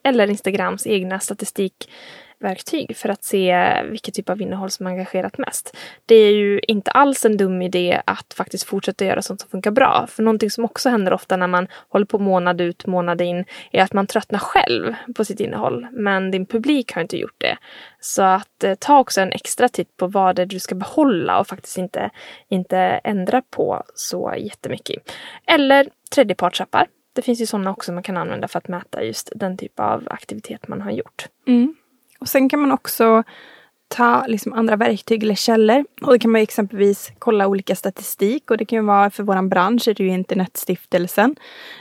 eller 0.07 0.31
Instagrams 0.31 0.87
egna 0.87 1.21
statistikverktyg 1.21 2.97
för 2.97 3.09
att 3.09 3.25
se 3.25 3.83
vilket 3.91 4.15
typ 4.15 4.31
av 4.31 4.43
innehåll 4.43 4.71
som 4.71 4.87
engagerat 4.87 5.39
mest. 5.39 5.77
Det 6.07 6.15
är 6.15 6.33
ju 6.33 6.61
inte 6.69 6.91
alls 6.91 7.25
en 7.25 7.37
dum 7.37 7.63
idé 7.63 8.03
att 8.05 8.35
faktiskt 8.37 8.65
fortsätta 8.65 9.05
göra 9.05 9.23
sånt 9.23 9.41
som 9.41 9.51
funkar 9.51 9.71
bra. 9.71 10.07
För 10.09 10.23
någonting 10.23 10.51
som 10.51 10.65
också 10.65 10.89
händer 10.89 11.13
ofta 11.13 11.37
när 11.37 11.47
man 11.47 11.69
håller 11.89 12.07
på 12.07 12.19
månad 12.19 12.61
ut, 12.61 12.87
månad 12.87 13.21
in, 13.21 13.45
är 13.73 13.83
att 13.83 13.93
man 13.93 14.07
tröttnar 14.07 14.39
själv 14.39 14.95
på 15.17 15.25
sitt 15.25 15.41
innehåll. 15.41 15.87
Men 15.93 16.31
din 16.31 16.47
publik 16.47 16.93
har 16.93 17.03
inte 17.03 17.19
gjort 17.19 17.37
det. 17.39 17.57
Så 18.01 18.23
att 18.23 18.65
eh, 18.65 18.75
ta 18.75 18.99
också 18.99 19.21
en 19.21 19.33
extra 19.33 19.69
titt 19.69 19.97
på 19.97 20.07
vad 20.07 20.37
det 20.37 20.43
är 20.43 20.47
du 20.47 20.61
ska 20.61 20.75
behålla 20.75 21.41
och 21.41 21.47
faktiskt 21.47 21.79
inte, 21.79 22.11
inte 22.49 22.79
ändra 23.05 23.43
på 23.51 23.83
så 23.95 24.35
jättemycket. 24.39 25.13
Eller 25.47 25.89
tredjepartsappar 26.15 26.87
det 27.17 27.23
finns 27.23 27.41
ju 27.41 27.47
sådana 27.47 27.71
också 27.71 27.93
man 27.93 28.03
kan 28.03 28.17
använda 28.17 28.49
för 28.49 28.59
att 28.59 28.69
mäta 28.69 29.05
just 29.05 29.33
den 29.37 29.57
typ 29.57 29.81
av 29.81 30.09
aktivitet 30.11 30.69
man 30.69 30.81
har 30.81 30.91
gjort. 30.91 31.27
Mm. 31.47 31.75
Och 32.19 32.29
sen 32.29 32.49
kan 32.49 32.61
man 32.61 32.73
också 32.73 33.25
ta 33.89 34.27
liksom 34.27 34.53
andra 34.53 34.77
verktyg 34.77 35.23
eller 35.23 35.35
källor. 35.35 35.85
Och 36.03 36.13
då 36.13 36.19
kan 36.19 36.31
man 36.31 36.41
exempelvis 36.41 37.13
kolla 37.19 37.47
olika 37.47 37.77
statistik 37.77 38.51
och 38.51 38.57
det 38.57 38.65
kan 38.65 38.79
ju 38.79 38.85
vara 38.85 39.11
för 39.11 39.23
våran 39.23 39.49
bransch 39.49 39.89
är 39.89 39.95
det 39.95 40.05
ju 40.05 40.11
Internetstiftelsen. 40.11 41.37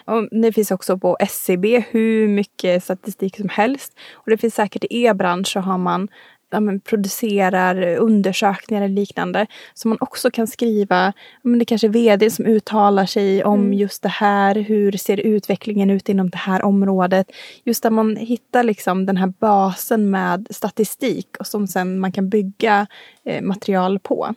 Och 0.06 0.28
det 0.32 0.54
finns 0.54 0.72
också 0.72 0.98
på 0.98 1.18
SCB 1.20 1.84
hur 1.90 2.28
mycket 2.28 2.84
statistik 2.84 3.38
som 3.38 3.50
helst. 3.50 3.94
Och 4.14 4.30
det 4.30 4.38
finns 4.38 4.56
säkert 4.56 4.84
i 4.84 5.04
er 5.04 5.14
bransch 5.14 5.48
så 5.48 5.60
har 5.60 5.78
man 5.78 6.08
ja, 6.56 6.60
men, 6.60 6.80
producerar 6.80 7.96
undersökningar 7.98 8.84
eller 8.84 8.96
liknande. 8.96 9.48
Som 9.74 9.90
man 9.90 9.98
också 10.02 10.32
kan 10.32 10.48
skriva, 10.48 11.06
ja, 11.42 11.50
men 11.50 11.60
det 11.60 11.66
kanske 11.66 11.88
är 11.88 11.92
vd 11.92 12.30
som 12.30 12.46
uttalar 12.46 13.06
sig 13.06 13.44
om 13.44 13.60
Mm. 13.60 13.74
just 13.74 14.04
det 14.04 14.10
här. 14.10 14.56
Hur 14.56 14.92
ser 14.92 15.18
utvecklingen 15.20 15.90
ut 15.90 16.10
inom 16.10 16.30
det 16.30 16.38
här 16.38 16.64
området? 16.64 17.28
Just 17.64 17.84
där 17.84 17.90
man 17.90 18.16
hittar 18.16 18.64
liksom 18.64 19.06
den 19.06 19.18
här 19.18 19.34
basen 19.40 20.10
med 20.10 20.48
statistik 20.50 21.28
och 21.40 21.48
som 21.48 21.68
sen 21.68 22.00
man 22.00 22.12
kan 22.12 22.30
bygga 22.30 22.88
eh, 23.26 23.42
material 23.42 24.00
på. 24.00 24.34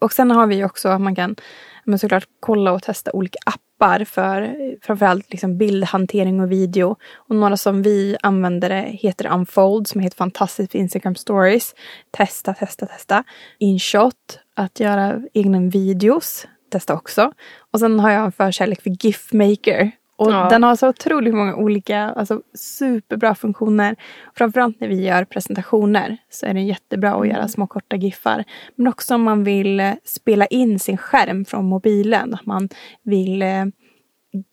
Och 0.00 0.12
sen 0.12 0.30
har 0.30 0.46
vi 0.46 0.64
också 0.64 0.88
att 0.88 1.00
man 1.00 1.14
kan 1.14 1.36
men 1.84 1.98
såklart 1.98 2.24
kolla 2.40 2.72
och 2.72 2.82
testa 2.82 3.12
olika 3.12 3.38
appar 3.46 3.63
för 4.04 4.56
framförallt 4.82 5.30
liksom 5.30 5.58
bildhantering 5.58 6.40
och 6.40 6.52
video. 6.52 6.96
Och 7.14 7.36
några 7.36 7.56
som 7.56 7.82
vi 7.82 8.16
använder 8.20 8.68
det 8.68 8.82
heter 8.82 9.32
Unfold 9.32 9.88
som 9.88 10.00
är 10.00 10.02
helt 10.02 10.14
fantastiskt 10.14 10.72
för 10.72 10.78
Instagram 10.78 11.14
stories. 11.14 11.74
Testa, 12.10 12.54
testa, 12.54 12.86
testa. 12.86 13.24
InShot, 13.58 14.40
att 14.56 14.80
göra 14.80 15.20
egna 15.32 15.60
videos. 15.60 16.46
Testa 16.70 16.94
också. 16.94 17.32
Och 17.72 17.80
sen 17.80 18.00
har 18.00 18.10
jag 18.10 18.24
en 18.24 18.32
förkärlek 18.32 18.82
för 18.82 18.90
GIF-maker. 18.90 19.92
Och 20.16 20.32
Ja. 20.32 20.48
den 20.50 20.62
har 20.62 20.76
så 20.76 20.88
otroligt 20.88 21.34
många 21.34 21.56
olika, 21.56 22.00
alltså 22.00 22.42
superbra 22.54 23.34
funktioner. 23.34 23.96
Framförallt 24.34 24.80
när 24.80 24.88
vi 24.88 25.06
gör 25.06 25.24
presentationer 25.24 26.16
så 26.30 26.46
är 26.46 26.54
den 26.54 26.66
jättebra 26.66 27.10
att 27.14 27.28
göra 27.28 27.48
små 27.48 27.66
korta 27.66 27.96
giffar. 27.96 28.44
Men 28.74 28.86
också 28.88 29.14
om 29.14 29.22
man 29.22 29.44
vill 29.44 29.80
eh, 29.80 29.92
spela 30.04 30.46
in 30.46 30.78
sin 30.78 30.96
skärm 30.96 31.44
från 31.44 31.64
mobilen. 31.64 32.34
Att 32.34 32.46
man 32.46 32.68
vill 33.02 33.42
eh, 33.42 33.64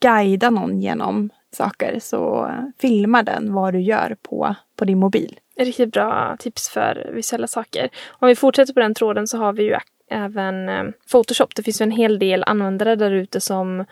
guida 0.01 0.49
någon 0.49 0.81
genom 0.81 1.29
saker. 1.53 1.99
Så 2.01 2.45
eh, 2.45 2.63
filma 2.81 3.23
den 3.23 3.53
vad 3.53 3.73
du 3.73 3.81
gör 3.81 4.15
på, 4.29 4.55
på 4.75 4.85
din 4.85 4.99
mobil. 4.99 5.39
Riktigt 5.59 5.91
bra 5.91 6.35
tips 6.39 6.69
för 6.69 7.11
visuella 7.13 7.47
saker. 7.47 7.89
Om 8.09 8.27
vi 8.27 8.35
fortsätter 8.35 8.73
på 8.73 8.79
den 8.79 8.93
tråden 8.93 9.27
så 9.27 9.37
har 9.37 9.53
vi 9.53 9.63
ju 9.63 9.75
även 10.11 10.69
eh, 10.69 10.83
Photoshop. 11.11 11.55
Det 11.55 11.63
finns 11.63 11.81
ju 11.81 11.83
en 11.83 11.91
hel 11.91 12.19
del 12.19 12.43
användare 12.47 12.95
där 12.95 13.11
ute 13.11 13.41
som, 13.41 13.85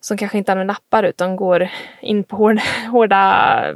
som 0.00 0.16
kanske 0.16 0.38
inte 0.38 0.52
använder 0.52 0.74
appar 0.74 1.02
utan 1.02 1.36
går 1.36 1.68
in 2.00 2.24
på 2.24 2.36
hårda, 2.36 2.60
mm, 2.60 2.90
hårda 2.90 3.74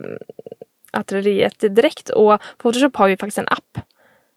artilleriet 0.92 1.60
direkt. 1.60 2.08
Och 2.08 2.42
Photoshop 2.58 2.96
har 2.96 3.08
ju 3.08 3.16
faktiskt 3.16 3.38
en 3.38 3.48
app. 3.48 3.78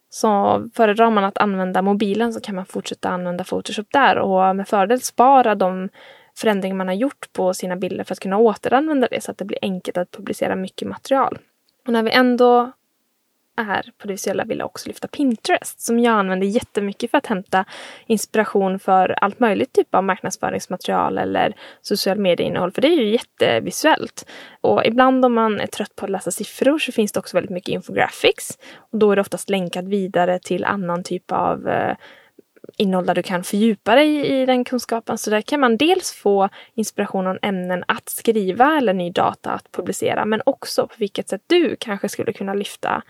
Så 0.10 0.62
föredrar 0.76 1.10
man 1.10 1.24
att 1.24 1.38
använda 1.38 1.82
mobilen 1.82 2.34
så 2.34 2.42
kan 2.42 2.56
man 2.56 2.66
fortsätta 2.66 3.10
använda 3.10 3.44
Photoshop 3.44 3.88
där 3.92 4.18
och 4.18 4.56
med 4.56 4.68
fördel 4.68 5.02
spara 5.02 5.56
de 5.56 5.90
förändringar 6.38 6.76
man 6.76 6.88
har 6.88 6.96
gjort 6.96 7.34
på 7.34 7.54
sina 7.54 7.76
bilder 7.76 8.04
för 8.04 8.14
att 8.14 8.20
kunna 8.20 8.38
återanvända 8.38 9.08
det 9.12 9.24
så 9.24 9.32
att 9.32 9.38
det 9.38 9.46
blir 9.46 9.60
enkelt 9.62 9.98
att 9.98 10.12
publicera 10.12 10.56
mycket 10.56 10.88
material. 10.88 11.38
Och 11.86 11.94
när 11.94 12.04
vi 12.04 12.12
ändå 12.12 12.72
är 13.58 13.92
på 13.98 14.08
det 14.08 14.14
visuella 14.14 14.46
vill 14.46 14.60
jag 14.60 14.66
också 14.66 14.88
lyfta 14.88 15.08
Pinterest 15.08 15.82
som 15.82 16.00
jag 16.00 16.14
använder 16.14 16.48
jättemycket 16.48 17.12
för 17.12 17.18
att 17.18 17.26
hämta 17.26 17.66
inspiration 18.06 18.80
för 18.80 19.24
allt 19.24 19.40
möjligt 19.40 19.74
typ 19.74 19.96
av 19.96 20.04
marknadsföringsmaterial 20.04 21.18
eller 21.18 21.54
social 21.82 22.20
medieinnehåll 22.20 22.72
för 22.72 22.82
det 22.82 22.88
är 22.88 22.98
ju 22.98 23.12
jättevisuellt. 23.12 24.26
Och 24.62 24.86
ibland 24.86 25.26
om 25.26 25.34
man 25.34 25.60
är 25.60 25.68
trött 25.68 25.96
på 25.96 26.06
att 26.06 26.12
läsa 26.12 26.32
siffror 26.32 26.80
så 26.80 26.92
finns 26.92 27.12
det 27.12 27.20
också 27.20 27.38
väldigt 27.38 27.52
mycket 27.52 27.70
infographics. 27.70 28.58
Och 28.92 28.98
då 28.98 29.12
är 29.12 29.16
det 29.16 29.22
oftast 29.22 29.50
länkat 29.50 29.86
vidare 29.86 30.40
till 30.40 30.66
annan 30.66 31.04
typ 31.04 31.32
av 31.32 31.68
eh, 31.68 31.96
innehåll 32.78 33.06
där 33.06 33.16
du 33.16 33.24
kan 33.24 33.44
fördjupa 33.44 33.96
dig 33.96 34.28
i 34.28 34.46
den 34.46 34.64
kunskapen. 34.64 35.18
Så 35.18 35.30
där 35.30 35.42
kan 35.42 35.60
man 35.60 35.78
dels 35.78 36.14
få 36.14 36.50
inspiration 36.74 37.28
om 37.28 37.40
ämnen 37.42 37.84
att 37.88 38.10
skriva 38.10 38.78
eller 38.78 38.94
ny 38.94 39.12
data 39.12 39.52
att 39.52 39.72
publicera 39.72 40.26
men 40.26 40.42
också 40.46 40.88
på 40.88 40.94
vilket 40.98 41.30
sätt 41.30 41.42
du 41.48 41.76
kanske 41.80 42.10
skulle 42.10 42.34
kunna 42.34 42.54
lyfta 42.54 43.04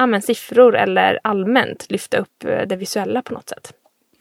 ja, 0.00 0.06
men 0.06 0.22
siffror 0.22 0.76
eller 0.76 1.20
allmänt 1.24 1.90
lyfta 1.90 2.18
upp 2.18 2.44
eh, 2.44 2.66
det 2.66 2.76
visuella 2.76 3.22
på 3.22 3.34
något 3.34 3.48
sätt. 3.48 3.72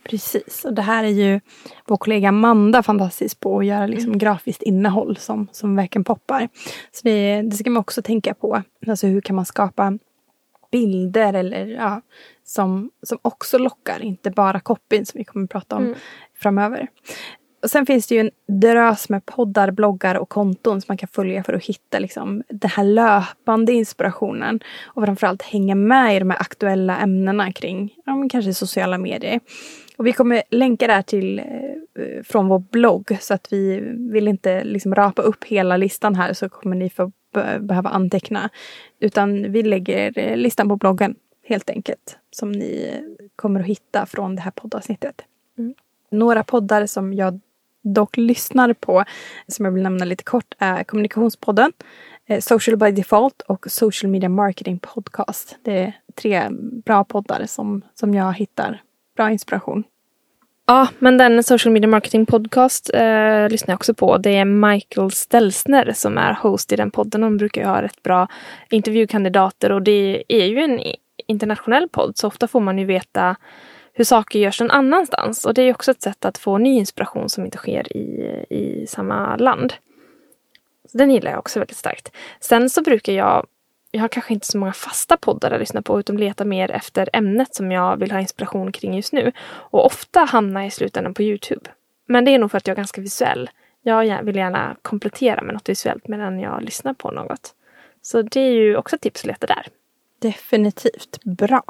Precis, 0.03 0.65
och 0.65 0.73
det 0.73 0.81
här 0.81 1.03
är 1.03 1.07
ju 1.07 1.39
vår 1.87 1.97
kollega 1.97 2.29
Amanda 2.29 2.83
fantastisk 2.83 3.39
på 3.39 3.59
att 3.59 3.65
göra 3.65 3.87
liksom 3.87 4.17
grafiskt 4.17 4.61
innehåll 4.61 5.17
som, 5.17 5.47
som 5.51 5.75
verkligen 5.75 6.03
poppar. 6.03 6.49
Så 6.91 7.01
det, 7.03 7.41
det 7.41 7.55
ska 7.57 7.69
man 7.69 7.81
också 7.81 8.01
tänka 8.01 8.33
på. 8.33 8.61
Alltså 8.87 9.07
hur 9.07 9.21
kan 9.21 9.35
man 9.35 9.45
skapa 9.45 9.97
bilder 10.71 11.33
eller 11.33 11.65
ja, 11.67 12.01
som, 12.43 12.91
som 13.03 13.17
också 13.21 13.57
lockar, 13.57 14.01
inte 14.01 14.31
bara 14.31 14.59
copyn 14.59 15.05
som 15.05 15.17
vi 15.17 15.23
kommer 15.23 15.43
att 15.43 15.49
prata 15.51 15.75
om 15.75 15.83
Mm. 15.83 15.95
framöver. 16.35 16.87
Och 17.61 17.69
sen 17.71 17.85
finns 17.85 18.07
det 18.07 18.15
ju 18.15 18.21
en 18.21 18.59
drös 18.59 19.09
med 19.09 19.25
poddar, 19.25 19.71
bloggar 19.71 20.15
och 20.15 20.29
konton 20.29 20.81
som 20.81 20.85
man 20.87 20.97
kan 20.97 21.09
följa 21.09 21.43
för 21.43 21.53
att 21.53 21.65
hitta 21.65 21.99
liksom, 21.99 22.43
den 22.49 22.69
här 22.69 22.83
löpande 22.83 23.73
inspirationen. 23.73 24.59
Och 24.85 25.05
framförallt 25.05 25.41
hänga 25.41 25.75
med 25.75 26.15
i 26.15 26.19
de 26.19 26.29
här 26.29 26.41
aktuella 26.41 26.97
ämnena 26.97 27.51
kring 27.51 27.93
ja, 28.05 28.27
kanske 28.31 28.53
sociala 28.53 28.97
medier. 28.97 29.39
Och 29.97 30.07
vi 30.07 30.13
kommer 30.13 30.43
länka 30.49 30.87
det 30.87 30.93
här 30.93 31.01
till 31.01 31.39
eh, 31.39 32.23
från 32.23 32.47
vår 32.47 32.59
blogg 32.59 33.17
så 33.21 33.33
att 33.33 33.53
vi 33.53 33.79
vill 34.11 34.27
inte 34.27 34.63
liksom 34.63 34.95
rapa 34.95 35.21
upp 35.21 35.43
hela 35.43 35.77
listan 35.77 36.15
här 36.15 36.33
så 36.33 36.49
kommer 36.49 36.75
ni 36.75 36.89
få 36.89 37.11
be- 37.33 37.59
behöva 37.59 37.89
anteckna. 37.89 38.49
Utan 38.99 39.51
vi 39.51 39.63
lägger 39.63 40.19
eh, 40.19 40.37
listan 40.37 40.69
på 40.69 40.75
bloggen 40.75 41.15
helt 41.45 41.69
enkelt 41.69 42.17
som 42.31 42.51
ni 42.51 42.93
kommer 43.35 43.59
att 43.59 43.65
hitta 43.65 44.05
från 44.05 44.35
det 44.35 44.41
här 44.41 44.51
poddavsnittet. 44.51 45.21
Mm. 45.57 45.73
Några 46.11 46.43
poddar 46.43 46.85
som 46.85 47.13
jag 47.13 47.39
dock 47.83 48.17
lyssnar 48.17 48.73
på, 48.73 49.03
som 49.47 49.65
jag 49.65 49.71
vill 49.71 49.83
nämna 49.83 50.05
lite 50.05 50.23
kort, 50.23 50.53
är 50.57 50.83
Kommunikationspodden, 50.83 51.71
eh, 52.27 52.39
Social 52.39 52.77
by 52.77 52.91
Default 52.91 53.41
och 53.41 53.65
Social 53.69 54.11
Media 54.11 54.29
Marketing 54.29 54.79
Podcast. 54.79 55.57
Det 55.63 55.77
är 55.77 55.93
tre 56.15 56.47
bra 56.85 57.03
poddar 57.03 57.45
som, 57.45 57.81
som 57.95 58.13
jag 58.13 58.33
hittar 58.33 58.81
bra 59.15 59.31
inspiration. 59.31 59.83
Ja, 60.69 60.87
men 60.99 61.17
den 61.17 61.43
Social 61.43 61.73
Media 61.73 61.89
Marketing 61.89 62.25
Podcast 62.25 62.89
eh, 62.93 63.49
lyssnar 63.49 63.71
jag 63.71 63.77
också 63.77 63.93
på. 63.93 64.17
Det 64.17 64.35
är 64.37 64.45
Michael 64.45 65.11
Stelzner 65.11 65.91
som 65.95 66.17
är 66.17 66.33
host 66.33 66.71
i 66.71 66.75
den 66.75 66.91
podden. 66.91 67.21
De 67.21 67.37
brukar 67.37 67.61
ju 67.61 67.67
ha 67.67 67.81
rätt 67.81 68.03
bra 68.03 68.27
intervjukandidater 68.69 69.71
och 69.71 69.81
det 69.81 70.23
är 70.27 70.45
ju 70.45 70.59
en 70.59 70.79
internationell 71.27 71.89
podd 71.89 72.17
så 72.17 72.27
ofta 72.27 72.47
får 72.47 72.59
man 72.59 72.77
ju 72.77 72.85
veta 72.85 73.35
hur 73.93 74.03
saker 74.03 74.39
görs 74.39 74.59
någon 74.61 74.71
annanstans. 74.71 75.45
Och 75.45 75.53
det 75.53 75.61
är 75.61 75.73
också 75.73 75.91
ett 75.91 76.01
sätt 76.01 76.25
att 76.25 76.37
få 76.37 76.57
ny 76.57 76.77
inspiration 76.77 77.29
som 77.29 77.45
inte 77.45 77.57
sker 77.57 77.97
i, 77.97 78.45
i 78.49 78.87
samma 78.87 79.35
land. 79.35 79.73
Så 80.91 80.97
den 80.97 81.11
gillar 81.11 81.31
jag 81.31 81.39
också 81.39 81.59
väldigt 81.59 81.77
starkt. 81.77 82.11
Sen 82.39 82.69
så 82.69 82.81
brukar 82.81 83.13
jag, 83.13 83.47
jag 83.91 84.01
har 84.01 84.07
kanske 84.07 84.33
inte 84.33 84.47
så 84.47 84.57
många 84.57 84.73
fasta 84.73 85.17
poddar 85.17 85.51
att 85.51 85.59
lyssna 85.59 85.81
på 85.81 85.99
utan 85.99 86.17
letar 86.17 86.45
mer 86.45 86.71
efter 86.71 87.09
ämnet 87.13 87.55
som 87.55 87.71
jag 87.71 87.97
vill 87.97 88.11
ha 88.11 88.19
inspiration 88.19 88.71
kring 88.71 88.95
just 88.95 89.13
nu. 89.13 89.31
Och 89.45 89.85
ofta 89.85 90.19
hamnar 90.19 90.61
jag 90.61 90.67
i 90.67 90.71
slutändan 90.71 91.13
på 91.13 91.23
Youtube. 91.23 91.69
Men 92.07 92.25
det 92.25 92.31
är 92.31 92.39
nog 92.39 92.51
för 92.51 92.57
att 92.57 92.67
jag 92.67 92.73
är 92.73 92.77
ganska 92.77 93.01
visuell. 93.01 93.49
Jag 93.81 94.23
vill 94.23 94.35
gärna 94.35 94.75
komplettera 94.81 95.41
med 95.41 95.53
något 95.53 95.69
visuellt 95.69 96.07
medan 96.07 96.39
jag 96.39 96.63
lyssnar 96.63 96.93
på 96.93 97.11
något. 97.11 97.55
Så 98.01 98.21
det 98.21 98.39
är 98.39 98.51
ju 98.51 98.77
också 98.77 98.95
ett 98.95 99.01
tips 99.01 99.21
att 99.21 99.27
leta 99.27 99.47
där. 99.47 99.67
Definitivt 100.19 101.23
bra. 101.23 101.63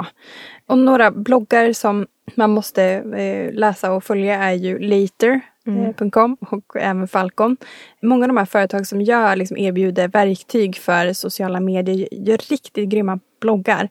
Och 0.68 0.78
några 0.78 1.12
bloggar 1.12 1.74
som 1.74 2.08
man 2.36 2.50
måste 2.50 2.84
eh, 2.84 3.54
läsa 3.54 3.92
och 3.92 4.04
följa 4.04 4.44
är 4.44 4.54
ju 4.54 4.80
later.com 4.80 6.38
och 6.40 6.64
även 6.76 7.08
Falcon. 7.08 7.58
Många 8.02 8.24
av 8.24 8.28
de 8.28 8.38
här 8.38 8.46
företag 8.46 8.88
som 8.88 9.02
gör, 9.02 9.36
liksom 9.36 9.58
erbjuder 9.58 10.08
verktyg 10.08 10.76
för 10.76 11.14
sociala 11.14 11.60
medier 11.60 12.08
gör 12.12 12.38
riktigt 12.38 12.90
grymma 12.90 13.20
bloggar. 13.42 13.90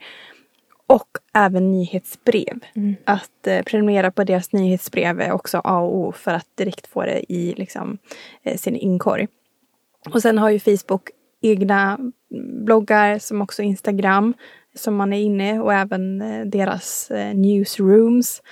Och 0.87 1.09
även 1.35 1.73
nyhetsbrev. 1.73 2.59
Mm. 2.75 2.97
Att 3.05 3.47
eh, 3.47 3.63
prenumerera 3.63 4.11
på 4.11 4.25
deras 4.25 4.53
nyhetsbrev 4.53 5.21
är 5.21 5.33
också 5.33 5.61
A 5.65 5.79
och 5.79 5.97
O 5.97 6.13
för 6.13 6.31
att 6.31 6.47
direkt 6.55 6.87
få 6.87 7.03
det 7.03 7.33
i 7.33 7.55
liksom, 7.57 7.99
eh, 8.43 8.57
sin 8.57 8.77
inkorg. 8.77 9.29
Och 10.11 10.23
sen 10.23 10.39
har 10.39 10.51
ju 10.51 10.61
Facebook 10.61 11.11
egna 11.41 11.99
bloggar 12.65 13.19
som 13.19 13.43
också 13.43 13.63
Instagram 13.63 14.35
som 14.75 14.97
man 14.97 15.13
är 15.13 15.21
inne 15.21 15.61
och 15.61 15.75
även 15.75 16.23
eh, 16.23 16.47
deras 16.47 17.11
eh, 17.11 17.35
newsrooms 17.35 18.43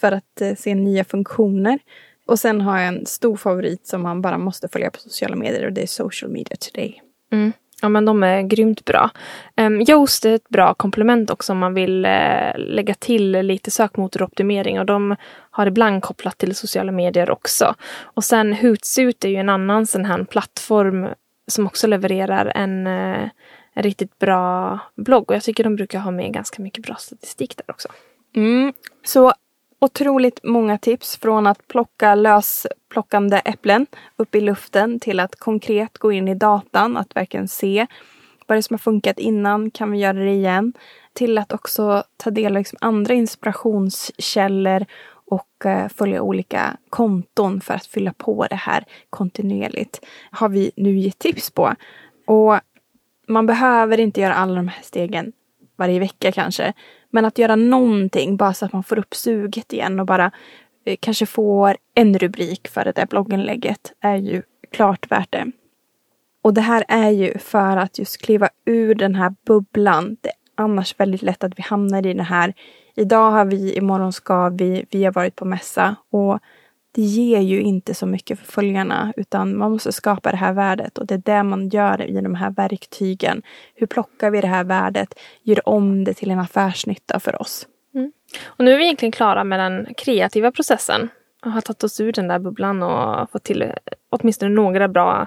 för 0.00 0.12
att 0.12 0.40
eh, 0.40 0.54
se 0.54 0.74
nya 0.74 1.04
funktioner. 1.04 1.78
Och 2.26 2.38
sen 2.38 2.60
har 2.60 2.78
jag 2.78 2.88
en 2.88 3.06
stor 3.06 3.36
favorit 3.36 3.86
som 3.86 4.02
man 4.02 4.22
bara 4.22 4.38
måste 4.38 4.68
följa 4.68 4.90
på 4.90 4.98
sociala 4.98 5.36
medier 5.36 5.66
och 5.66 5.72
det 5.72 5.82
är 5.82 5.86
Social 5.86 6.30
Media 6.30 6.56
Today. 6.56 7.02
Mm. 7.32 7.52
Ja 7.82 7.88
men 7.88 8.04
de 8.04 8.22
är 8.22 8.42
grymt 8.42 8.84
bra. 8.84 9.10
Ehm, 9.56 9.74
um, 9.74 9.84
Yoast 9.88 10.24
är 10.24 10.34
ett 10.34 10.48
bra 10.48 10.74
komplement 10.74 11.30
också 11.30 11.52
om 11.52 11.58
man 11.58 11.74
vill 11.74 12.06
uh, 12.06 12.58
lägga 12.58 12.94
till 12.94 13.30
lite 13.30 13.70
sökmotoroptimering 13.70 14.80
och 14.80 14.86
de 14.86 15.16
har 15.50 15.66
ibland 15.66 16.02
kopplat 16.02 16.38
till 16.38 16.54
sociala 16.54 16.92
medier 16.92 17.30
också. 17.30 17.74
Och 18.02 18.24
sen 18.24 18.52
Hootsuite 18.52 19.28
är 19.28 19.30
ju 19.30 19.36
en 19.36 19.48
annan 19.48 19.86
sån 19.86 20.04
här 20.04 20.24
plattform 20.24 21.08
som 21.46 21.66
också 21.66 21.86
levererar 21.86 22.52
en, 22.54 22.86
eh, 22.86 23.28
en 23.72 23.82
riktigt 23.82 24.18
bra 24.18 24.78
blogg 24.94 25.30
och 25.30 25.36
jag 25.36 25.42
tycker 25.42 25.64
de 25.64 25.76
brukar 25.76 25.98
ha 25.98 26.10
med 26.10 26.32
ganska 26.32 26.62
mycket 26.62 26.86
bra 26.86 26.94
statistik 26.94 27.56
där 27.56 27.64
också. 27.70 27.88
Mm. 28.36 28.72
Så 29.04 29.32
otroligt 29.78 30.40
många 30.42 30.78
tips 30.78 31.16
från 31.16 31.46
att 31.46 31.68
plocka 31.68 32.14
lösplockande 32.14 33.42
äpplen 33.44 33.86
upp 34.16 34.34
i 34.34 34.40
luften 34.40 35.00
till 35.00 35.20
att 35.20 35.36
konkret 35.36 35.98
gå 35.98 36.12
in 36.12 36.28
i 36.28 36.34
datan, 36.34 36.96
att 36.96 37.16
verkligen 37.16 37.48
se 37.48 37.86
vad 38.46 38.56
det 38.56 38.60
är 38.60 38.62
som 38.62 38.74
har 38.74 38.78
funkat 38.78 39.18
innan, 39.18 39.70
kan 39.70 39.90
vi 39.90 39.98
göra 39.98 40.18
det 40.18 40.30
igen? 40.30 40.72
till 41.14 41.38
att 41.38 41.52
också 41.52 42.04
ta 42.16 42.30
del 42.30 42.52
av 42.52 42.58
liksom 42.58 42.78
andra 42.80 43.14
inspirationskällor 43.14 44.86
och 45.26 45.66
eh, 45.66 45.88
följa 45.88 46.22
olika 46.22 46.76
konton 46.90 47.60
för 47.60 47.74
att 47.74 47.86
fylla 47.86 48.12
på 48.12 48.46
det 48.50 48.56
här 48.56 48.84
kontinuerligt. 49.10 50.00
har 50.30 50.48
vi 50.48 50.70
nu 50.76 50.98
gett 50.98 51.18
tips 51.18 51.50
på. 51.50 51.74
Och 52.26 52.60
man 53.28 53.46
behöver 53.46 54.00
inte 54.00 54.20
göra 54.20 54.34
alla 54.34 54.54
de 54.54 54.68
här 54.68 54.82
stegen 54.82 55.32
varje 55.76 55.98
vecka 55.98 56.32
kanske. 56.32 56.72
Men 57.10 57.24
att 57.24 57.38
göra 57.38 57.56
någonting 57.56 58.36
bara 58.36 58.54
så 58.54 58.64
att 58.64 58.72
man 58.72 58.84
får 58.84 58.98
upp 58.98 59.14
suget 59.14 59.72
igen 59.72 60.00
och 60.00 60.06
bara 60.06 60.30
eh, 60.86 60.96
kanske 61.00 61.26
får 61.26 61.76
en 61.94 62.18
rubrik 62.18 62.68
för 62.68 62.84
det 62.84 62.92
där 62.92 63.06
blogginlägget 63.06 63.92
är 64.00 64.16
ju 64.16 64.42
klart 64.72 65.10
värt 65.10 65.32
det. 65.32 65.50
Och 66.42 66.54
det 66.54 66.60
här 66.60 66.84
är 66.88 67.10
ju 67.10 67.38
för 67.38 67.76
att 67.76 67.98
just 67.98 68.22
kliva 68.22 68.48
ur 68.64 68.94
den 68.94 69.14
här 69.14 69.34
bubblan. 69.46 70.16
Det 70.20 70.28
är 70.28 70.34
annars 70.54 71.00
väldigt 71.00 71.22
lätt 71.22 71.44
att 71.44 71.58
vi 71.58 71.62
hamnar 71.62 72.06
i 72.06 72.14
den 72.14 72.26
här 72.26 72.54
idag 72.94 73.30
har 73.30 73.44
vi, 73.44 73.74
imorgon 73.74 74.12
ska 74.12 74.48
vi, 74.48 74.84
vi 74.90 75.04
har 75.04 75.12
varit 75.12 75.36
på 75.36 75.44
mässa 75.44 75.96
och 76.10 76.38
det 76.94 77.02
ger 77.02 77.40
ju 77.40 77.60
inte 77.60 77.94
så 77.94 78.06
mycket 78.06 78.38
för 78.38 78.52
följarna 78.52 79.12
utan 79.16 79.58
man 79.58 79.72
måste 79.72 79.92
skapa 79.92 80.30
det 80.30 80.36
här 80.36 80.52
värdet 80.52 80.98
och 80.98 81.06
det 81.06 81.14
är 81.14 81.22
det 81.24 81.42
man 81.42 81.68
gör 81.68 82.02
i 82.02 82.20
de 82.20 82.34
här 82.34 82.50
verktygen. 82.50 83.42
Hur 83.74 83.86
plockar 83.86 84.30
vi 84.30 84.40
det 84.40 84.46
här 84.46 84.64
värdet, 84.64 85.14
gör 85.42 85.68
om 85.68 86.04
det 86.04 86.14
till 86.14 86.30
en 86.30 86.38
affärsnytta 86.38 87.20
för 87.20 87.42
oss. 87.42 87.66
Mm. 87.94 88.12
Och 88.46 88.64
nu 88.64 88.72
är 88.72 88.78
vi 88.78 88.84
egentligen 88.84 89.12
klara 89.12 89.44
med 89.44 89.60
den 89.60 89.94
kreativa 89.96 90.50
processen 90.52 91.08
och 91.44 91.52
har 91.52 91.60
tagit 91.60 91.84
oss 91.84 92.00
ur 92.00 92.12
den 92.12 92.28
där 92.28 92.38
bubblan 92.38 92.82
och 92.82 93.30
fått 93.30 93.44
till 93.44 93.72
åtminstone 94.10 94.54
några 94.54 94.88
bra 94.88 95.26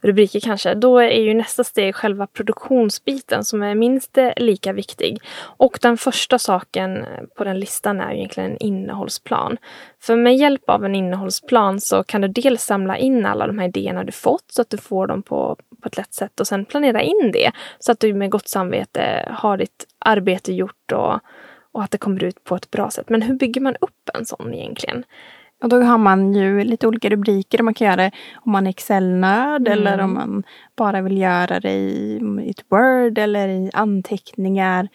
rubriker 0.00 0.40
kanske, 0.40 0.74
då 0.74 0.98
är 0.98 1.20
ju 1.20 1.34
nästa 1.34 1.64
steg 1.64 1.94
själva 1.94 2.26
produktionsbiten 2.26 3.44
som 3.44 3.62
är 3.62 3.74
minst 3.74 4.18
lika 4.36 4.72
viktig. 4.72 5.18
Och 5.40 5.78
den 5.82 5.96
första 5.96 6.38
saken 6.38 7.06
på 7.36 7.44
den 7.44 7.60
listan 7.60 8.00
är 8.00 8.12
egentligen 8.12 8.50
en 8.50 8.58
innehållsplan. 8.58 9.56
För 10.00 10.16
med 10.16 10.36
hjälp 10.36 10.70
av 10.70 10.84
en 10.84 10.94
innehållsplan 10.94 11.80
så 11.80 12.04
kan 12.04 12.20
du 12.20 12.28
dels 12.28 12.62
samla 12.62 12.98
in 12.98 13.26
alla 13.26 13.46
de 13.46 13.58
här 13.58 13.68
idéerna 13.68 14.04
du 14.04 14.12
fått 14.12 14.44
så 14.52 14.62
att 14.62 14.70
du 14.70 14.76
får 14.76 15.06
dem 15.06 15.22
på, 15.22 15.56
på 15.82 15.88
ett 15.88 15.96
lätt 15.96 16.14
sätt 16.14 16.40
och 16.40 16.46
sen 16.46 16.64
planera 16.64 17.02
in 17.02 17.30
det 17.32 17.52
så 17.78 17.92
att 17.92 18.00
du 18.00 18.14
med 18.14 18.30
gott 18.30 18.48
samvete 18.48 19.28
har 19.30 19.56
ditt 19.56 19.86
arbete 19.98 20.52
gjort 20.52 20.92
och, 20.92 21.20
och 21.72 21.82
att 21.82 21.90
det 21.90 21.98
kommer 21.98 22.24
ut 22.24 22.44
på 22.44 22.56
ett 22.56 22.70
bra 22.70 22.90
sätt. 22.90 23.08
Men 23.08 23.22
hur 23.22 23.34
bygger 23.34 23.60
man 23.60 23.76
upp 23.80 24.10
en 24.14 24.26
sån 24.26 24.54
egentligen? 24.54 25.04
Och 25.62 25.68
då 25.68 25.80
har 25.80 25.98
man 25.98 26.34
ju 26.34 26.64
lite 26.64 26.86
olika 26.86 27.08
rubriker. 27.08 27.62
Man 27.62 27.74
kan 27.74 27.86
göra 27.86 27.96
det 27.96 28.10
om 28.34 28.52
man 28.52 28.66
är 28.66 28.70
Excel-nörd 28.70 29.68
mm. 29.68 29.72
eller 29.72 30.00
om 30.00 30.14
man 30.14 30.42
bara 30.76 31.00
vill 31.00 31.18
göra 31.18 31.60
det 31.60 31.72
i, 31.72 32.20
i 32.42 32.50
ett 32.50 32.64
Word 32.68 33.18
eller 33.18 33.48
i 33.48 33.70
anteckningar. 33.72 34.88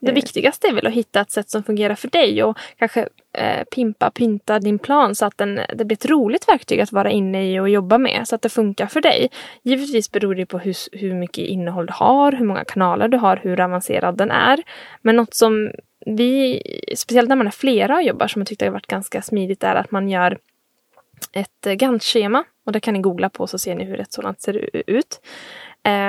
Det 0.00 0.12
viktigaste 0.12 0.68
är 0.68 0.72
väl 0.72 0.86
att 0.86 0.92
hitta 0.92 1.20
ett 1.20 1.30
sätt 1.30 1.50
som 1.50 1.62
fungerar 1.62 1.94
för 1.94 2.08
dig 2.08 2.42
och 2.42 2.58
kanske 2.78 3.08
eh, 3.32 3.64
pimpa, 3.64 4.10
pynta 4.10 4.58
din 4.58 4.78
plan 4.78 5.14
så 5.14 5.26
att 5.26 5.38
den, 5.38 5.60
det 5.74 5.84
blir 5.84 5.96
ett 5.96 6.10
roligt 6.10 6.48
verktyg 6.48 6.80
att 6.80 6.92
vara 6.92 7.10
inne 7.10 7.52
i 7.52 7.60
och 7.60 7.68
jobba 7.68 7.98
med 7.98 8.28
så 8.28 8.34
att 8.34 8.42
det 8.42 8.48
funkar 8.48 8.86
för 8.86 9.00
dig. 9.00 9.28
Givetvis 9.62 10.10
beror 10.10 10.34
det 10.34 10.46
på 10.46 10.58
hur, 10.58 10.74
hur 10.92 11.14
mycket 11.14 11.44
innehåll 11.44 11.86
du 11.86 11.92
har, 11.92 12.32
hur 12.32 12.44
många 12.44 12.64
kanaler 12.64 13.08
du 13.08 13.16
har, 13.16 13.36
hur 13.36 13.60
avancerad 13.60 14.16
den 14.16 14.30
är. 14.30 14.62
Men 15.02 15.16
något 15.16 15.34
som 15.34 15.70
vi, 16.16 16.62
speciellt 16.96 17.28
när 17.28 17.36
man 17.36 17.46
är 17.46 17.50
flera 17.50 17.96
och 17.96 18.02
jobbar, 18.02 18.28
som 18.28 18.40
jag 18.40 18.46
tyckte 18.46 18.64
har 18.64 18.72
varit 18.72 18.86
ganska 18.86 19.22
smidigt, 19.22 19.64
är 19.64 19.74
att 19.74 19.90
man 19.90 20.08
gör 20.08 20.38
ett 21.32 21.66
eh, 21.66 21.72
Gantt-schema. 21.72 22.44
Och 22.64 22.72
det 22.72 22.80
kan 22.80 22.94
ni 22.94 23.00
googla 23.00 23.28
på 23.28 23.46
så 23.46 23.58
ser 23.58 23.74
ni 23.74 23.84
hur 23.84 24.00
ett 24.00 24.12
sådant 24.12 24.40
ser 24.40 24.70
ut. 24.90 25.20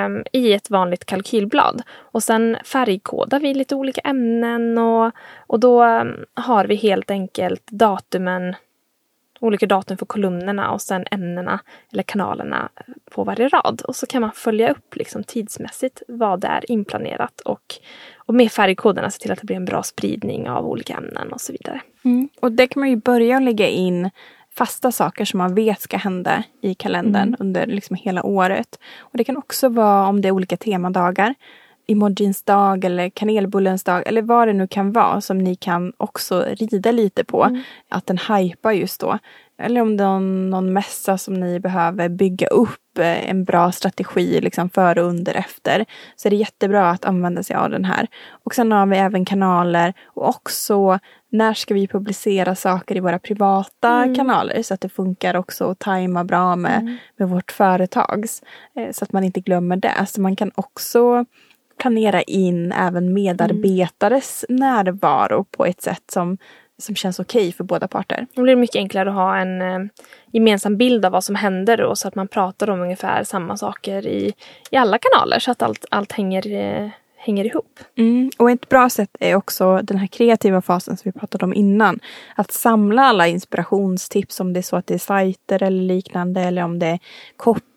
Um, 0.06 0.24
I 0.32 0.54
ett 0.54 0.70
vanligt 0.70 1.06
kalkylblad. 1.06 1.82
Och 1.96 2.24
sen 2.24 2.58
färgkodar 2.66 3.40
vi 3.40 3.54
lite 3.54 3.76
olika 3.76 4.02
ämnen 4.02 4.78
och, 4.78 5.12
och 5.38 5.60
då 5.60 5.84
um, 5.84 6.26
har 6.34 6.66
vi 6.66 6.76
helt 6.76 7.12
enkelt 7.12 7.68
datumen 7.68 8.56
olika 9.40 9.66
datum 9.66 9.98
för 9.98 10.06
kolumnerna 10.06 10.72
och 10.72 10.82
sen 10.82 11.06
ämnena 11.12 11.60
eller 11.92 12.04
kanalerna 12.04 12.70
eh, 12.76 12.94
på 13.12 13.24
varje 13.24 13.48
rad. 13.48 13.82
Och 13.82 13.96
så 13.96 14.06
kan 14.06 14.22
man 14.22 14.32
följa 14.32 14.72
upp 14.72 14.96
liksom 14.96 15.24
tidsmässigt 15.24 16.02
vad 16.08 16.40
det 16.40 16.48
är 16.48 16.72
inplanerat 16.72 17.42
och, 17.42 17.76
och 18.30 18.36
med 18.36 18.52
färgkoderna 18.52 19.10
se 19.10 19.20
till 19.20 19.32
att 19.32 19.40
det 19.40 19.46
blir 19.46 19.56
en 19.56 19.66
bra 19.66 19.84
spridning 19.84 20.50
av 20.50 20.66
olika 20.66 20.94
ämnen 20.94 21.34
och 21.34 21.42
så 21.42 21.52
vidare. 21.52 21.82
Mm. 22.06 22.30
Och 22.42 22.52
det 22.52 22.68
kan 22.68 22.80
man 22.80 22.90
ju 22.90 22.96
börja 22.96 23.40
lägga 23.40 23.68
in 23.68 24.10
fasta 24.56 24.92
saker 24.92 25.26
som 25.26 25.38
man 25.38 25.56
vet 25.56 25.82
ska 25.82 25.98
hända 25.98 26.44
i 26.62 26.74
kalendern 26.74 27.28
mm. 27.28 27.36
under 27.40 27.66
liksom 27.66 27.96
hela 27.96 28.24
året. 28.24 28.80
Och 29.00 29.18
Det 29.18 29.24
kan 29.24 29.38
också 29.38 29.70
vara 29.70 30.08
om 30.08 30.22
det 30.22 30.28
är 30.28 30.32
olika 30.32 30.58
temadagar 30.58 31.36
emojins 31.88 32.44
dag 32.44 32.86
eller 32.86 33.10
kanelbullens 33.10 33.84
dag 33.84 34.04
eller 34.06 34.22
vad 34.22 34.48
det 34.48 34.54
nu 34.54 34.68
kan 34.68 34.92
vara 34.92 35.22
som 35.22 35.38
ni 35.38 35.56
kan 35.56 35.94
också 35.98 36.46
rida 36.48 36.92
lite 36.92 37.24
på. 37.24 37.44
Mm. 37.44 37.62
Att 37.90 38.06
den 38.06 38.18
hypar 38.18 38.72
just 38.72 39.02
då. 39.02 39.20
Eller 39.60 39.82
om 39.82 39.98
det 39.98 40.04
är 40.04 40.20
någon, 40.20 40.74
mässa 40.74 41.18
som 41.18 41.34
ni 41.34 41.60
behöver 41.60 42.10
bygga 42.10 42.48
upp 42.48 42.98
eh, 42.98 43.30
en 43.30 43.44
bra 43.44 43.72
strategi 43.72 44.42
liksom 44.42 44.70
före, 44.70 45.02
under, 45.02 45.34
efter. 45.34 45.86
Så 46.16 46.28
är 46.28 46.30
det 46.30 46.36
jättebra 46.36 46.90
att 46.90 47.06
använda 47.06 47.44
sig 47.44 47.56
av 47.56 47.70
den 47.70 47.86
här. 47.86 48.08
Och 48.44 48.56
sen 48.56 48.72
har 48.72 48.86
vi 48.86 48.98
även 48.98 49.26
kanaler 49.26 49.94
och 50.06 50.30
också 50.30 51.00
när 51.32 51.54
ska 51.54 51.74
vi 51.74 51.88
publicera 51.88 52.56
saker 52.56 52.98
i 52.98 53.00
våra 53.00 53.20
privata 53.20 53.90
mm. 53.90 54.16
kanaler 54.16 54.64
så 54.64 54.74
att 54.74 54.82
det 54.82 54.90
funkar 54.90 55.36
också 55.36 55.72
att 55.72 55.80
tajma 55.80 56.24
bra 56.24 56.56
med, 56.56 56.80
mm. 56.80 56.98
med 57.18 57.30
vårt 57.30 57.52
företags. 57.52 58.44
Eh, 58.76 58.92
så 58.92 59.04
att 59.04 59.14
man 59.14 59.24
inte 59.24 59.40
glömmer 59.40 59.76
det. 59.76 60.06
Så 60.08 60.22
man 60.22 60.36
kan 60.36 60.52
också 60.56 61.26
planera 61.80 62.22
in 62.22 62.72
även 62.72 63.14
medarbetares 63.14 64.46
mm. 64.50 64.60
närvaro 64.60 65.44
på 65.44 65.66
ett 65.66 65.82
sätt 65.82 66.04
som, 66.12 66.38
som 66.80 66.96
känns 66.96 67.20
okej 67.20 67.40
okay 67.40 67.52
för 67.52 67.64
båda 67.64 67.88
parter. 67.88 68.28
Då 68.34 68.42
blir 68.42 68.56
det 68.56 68.62
mycket 68.62 68.76
enklare 68.76 69.10
att 69.10 69.16
ha 69.16 69.38
en 69.38 69.62
eh, 69.62 69.80
gemensam 70.32 70.78
bild 70.78 71.06
av 71.06 71.12
vad 71.12 71.24
som 71.24 71.36
händer 71.36 71.82
och 71.82 71.98
så 71.98 72.08
att 72.08 72.16
man 72.16 72.28
pratar 72.28 72.70
om 72.70 72.82
ungefär 72.82 73.24
samma 73.24 73.58
saker 73.58 74.08
i, 74.08 74.34
i 74.72 74.76
alla 74.76 74.98
kanaler 74.98 75.40
så 75.40 75.52
att 75.52 75.62
allt, 75.62 75.86
allt 75.90 76.12
hänger 76.12 76.52
eh, 76.52 76.90
hänger 77.20 77.46
ihop. 77.46 77.80
Mm. 77.98 78.32
Och 78.38 78.52
ett 78.52 78.70
bra 78.70 78.90
sätt 78.90 79.18
är 79.20 79.36
också 79.36 79.80
den 79.84 79.98
här 79.98 80.08
kreativa 80.08 80.62
fasen 80.62 80.98
som 80.98 81.12
vi 81.14 81.20
pratade 81.20 81.46
om 81.46 81.54
innan. 81.54 82.00
Att 82.36 82.52
samla 82.52 83.02
alla 83.02 83.28
inspirationstips 83.28 84.40
om 84.40 84.54
det 84.54 84.60
är 84.60 84.62
så 84.62 84.76
att 84.76 84.88
det 84.88 84.94
är 84.94 84.98
sajter 84.98 85.64
eller 85.64 85.82
liknande 85.84 86.42
eller 86.42 86.64
om 86.64 86.80
det 86.80 86.88
är 86.88 87.00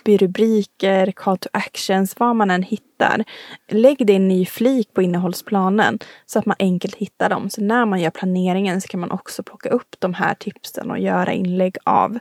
i 0.08 0.16
rubriker, 0.16 1.12
call 1.12 1.38
to 1.38 1.48
actions, 1.52 2.14
vad 2.18 2.36
man 2.36 2.50
än 2.50 2.62
hittar. 2.62 3.24
Lägg 3.68 4.06
det 4.06 4.12
i 4.12 4.16
en 4.16 4.28
ny 4.28 4.46
flik 4.46 4.94
på 4.94 5.02
innehållsplanen 5.02 5.98
så 6.26 6.38
att 6.38 6.46
man 6.46 6.56
enkelt 6.58 6.94
hittar 6.94 7.30
dem. 7.30 7.50
Så 7.50 7.62
när 7.62 7.86
man 7.86 8.00
gör 8.00 8.10
planeringen 8.10 8.80
så 8.80 8.88
kan 8.88 9.00
man 9.00 9.10
också 9.10 9.42
plocka 9.42 9.68
upp 9.68 9.96
de 9.98 10.14
här 10.14 10.34
tipsen 10.34 10.90
och 10.90 10.98
göra 10.98 11.32
inlägg 11.32 11.76
av. 11.84 12.18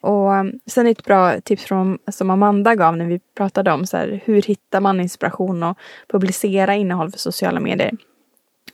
Och 0.00 0.30
um, 0.30 0.52
sen 0.66 0.86
ett 0.86 1.04
bra 1.04 1.40
tips 1.40 1.64
från, 1.64 1.98
som 2.10 2.30
Amanda 2.30 2.74
gav 2.74 2.96
när 2.96 3.06
vi 3.06 3.20
pratade 3.36 3.72
om 3.72 3.86
så 3.86 3.96
här, 3.96 4.20
hur 4.24 4.42
hittar 4.42 4.80
man 4.80 5.00
inspiration 5.00 5.62
och 5.62 5.78
publicera 6.08 6.74
innehåll 6.74 7.10
för 7.10 7.18
sociala 7.18 7.60
medier. 7.60 7.92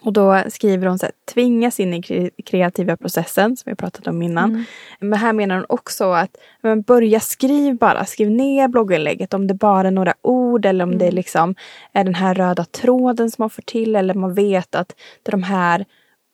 Och 0.07 0.13
då 0.13 0.43
skriver 0.49 0.87
hon 0.87 0.99
så 0.99 1.07
här, 1.07 1.13
tvingas 1.35 1.81
in 1.81 1.95
i 1.95 2.31
kreativa 2.45 2.97
processen 2.97 3.57
som 3.57 3.71
vi 3.71 3.77
pratat 3.77 4.07
om 4.07 4.23
innan. 4.23 4.51
Mm. 4.51 4.65
Men 5.01 5.19
här 5.19 5.33
menar 5.33 5.57
hon 5.57 5.67
också 5.69 6.13
att 6.13 6.37
men 6.63 6.83
börja 6.83 7.21
skriv 7.21 7.77
bara, 7.77 8.05
skriv 8.05 8.31
ner 8.31 8.69
blogginlägget 8.69 9.35
om 9.35 9.47
det 9.47 9.55
bara 9.55 9.89
är 9.89 9.93
några 9.93 10.15
ord 10.23 10.67
eller 10.67 10.85
om 10.85 10.91
mm. 10.91 10.99
det 10.99 11.11
liksom 11.11 11.55
är 11.93 12.05
den 12.05 12.15
här 12.15 12.35
röda 12.35 12.65
tråden 12.65 13.31
som 13.31 13.43
man 13.43 13.51
får 13.51 13.63
till 13.63 13.97
eller 13.97 14.15
man 14.15 14.35
vet 14.35 14.75
att 14.75 14.89
det 15.23 15.31
är 15.31 15.33
de 15.33 15.43
här 15.43 15.85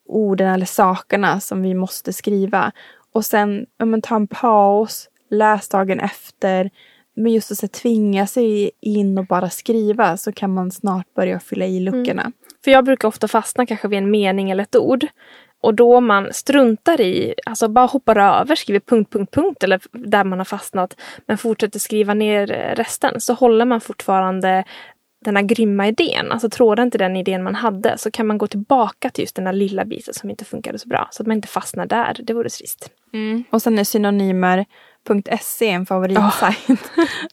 orden 0.08 0.48
eller 0.48 0.66
sakerna 0.66 1.40
som 1.40 1.62
vi 1.62 1.74
måste 1.74 2.12
skriva. 2.12 2.72
Och 3.12 3.24
sen 3.24 3.66
men, 3.84 4.02
ta 4.02 4.16
en 4.16 4.26
paus, 4.26 5.08
läs 5.30 5.68
dagen 5.68 6.00
efter. 6.00 6.70
Men 7.16 7.32
just 7.32 7.50
att 7.50 7.58
så, 7.58 7.68
tvinga 7.68 8.26
sig 8.26 8.70
in 8.80 9.18
och 9.18 9.26
bara 9.26 9.50
skriva 9.50 10.16
så 10.16 10.32
kan 10.32 10.54
man 10.54 10.70
snart 10.70 11.14
börja 11.14 11.40
fylla 11.40 11.66
i 11.66 11.80
luckorna. 11.80 12.22
Mm. 12.22 12.32
För 12.64 12.70
jag 12.70 12.84
brukar 12.84 13.08
ofta 13.08 13.28
fastna 13.28 13.66
kanske 13.66 13.88
vid 13.88 13.98
en 13.98 14.10
mening 14.10 14.50
eller 14.50 14.62
ett 14.62 14.76
ord. 14.76 15.06
Och 15.60 15.74
då 15.74 16.00
man 16.00 16.32
struntar 16.32 17.00
i, 17.00 17.34
alltså 17.46 17.68
bara 17.68 17.86
hoppar 17.86 18.18
över, 18.18 18.54
skriver 18.54 18.80
punkt, 18.80 19.12
punkt, 19.12 19.34
punkt 19.34 19.62
eller 19.62 19.80
där 19.92 20.24
man 20.24 20.38
har 20.38 20.44
fastnat, 20.44 21.00
men 21.26 21.38
fortsätter 21.38 21.78
skriva 21.78 22.14
ner 22.14 22.46
resten, 22.76 23.20
så 23.20 23.34
håller 23.34 23.64
man 23.64 23.80
fortfarande 23.80 24.64
den 25.24 25.36
här 25.36 25.42
grymma 25.42 25.88
idén, 25.88 26.32
alltså 26.32 26.50
tråden 26.50 26.90
till 26.90 27.00
den 27.00 27.16
idén 27.16 27.42
man 27.42 27.54
hade, 27.54 27.98
så 27.98 28.10
kan 28.10 28.26
man 28.26 28.38
gå 28.38 28.46
tillbaka 28.46 29.10
till 29.10 29.22
just 29.22 29.36
den 29.36 29.44
där 29.44 29.52
lilla 29.52 29.84
biten 29.84 30.14
som 30.14 30.30
inte 30.30 30.44
funkade 30.44 30.78
så 30.78 30.88
bra. 30.88 31.08
Så 31.10 31.22
att 31.22 31.26
man 31.26 31.36
inte 31.36 31.48
fastnar 31.48 31.86
där, 31.86 32.16
det 32.22 32.34
vore 32.34 32.48
trist. 32.48 32.90
Mm. 33.12 33.44
Och 33.50 33.62
sen 33.62 33.78
är 33.78 33.84
synonymer.se 33.84 35.70
en 35.70 35.86
favoritsajt. 35.86 36.68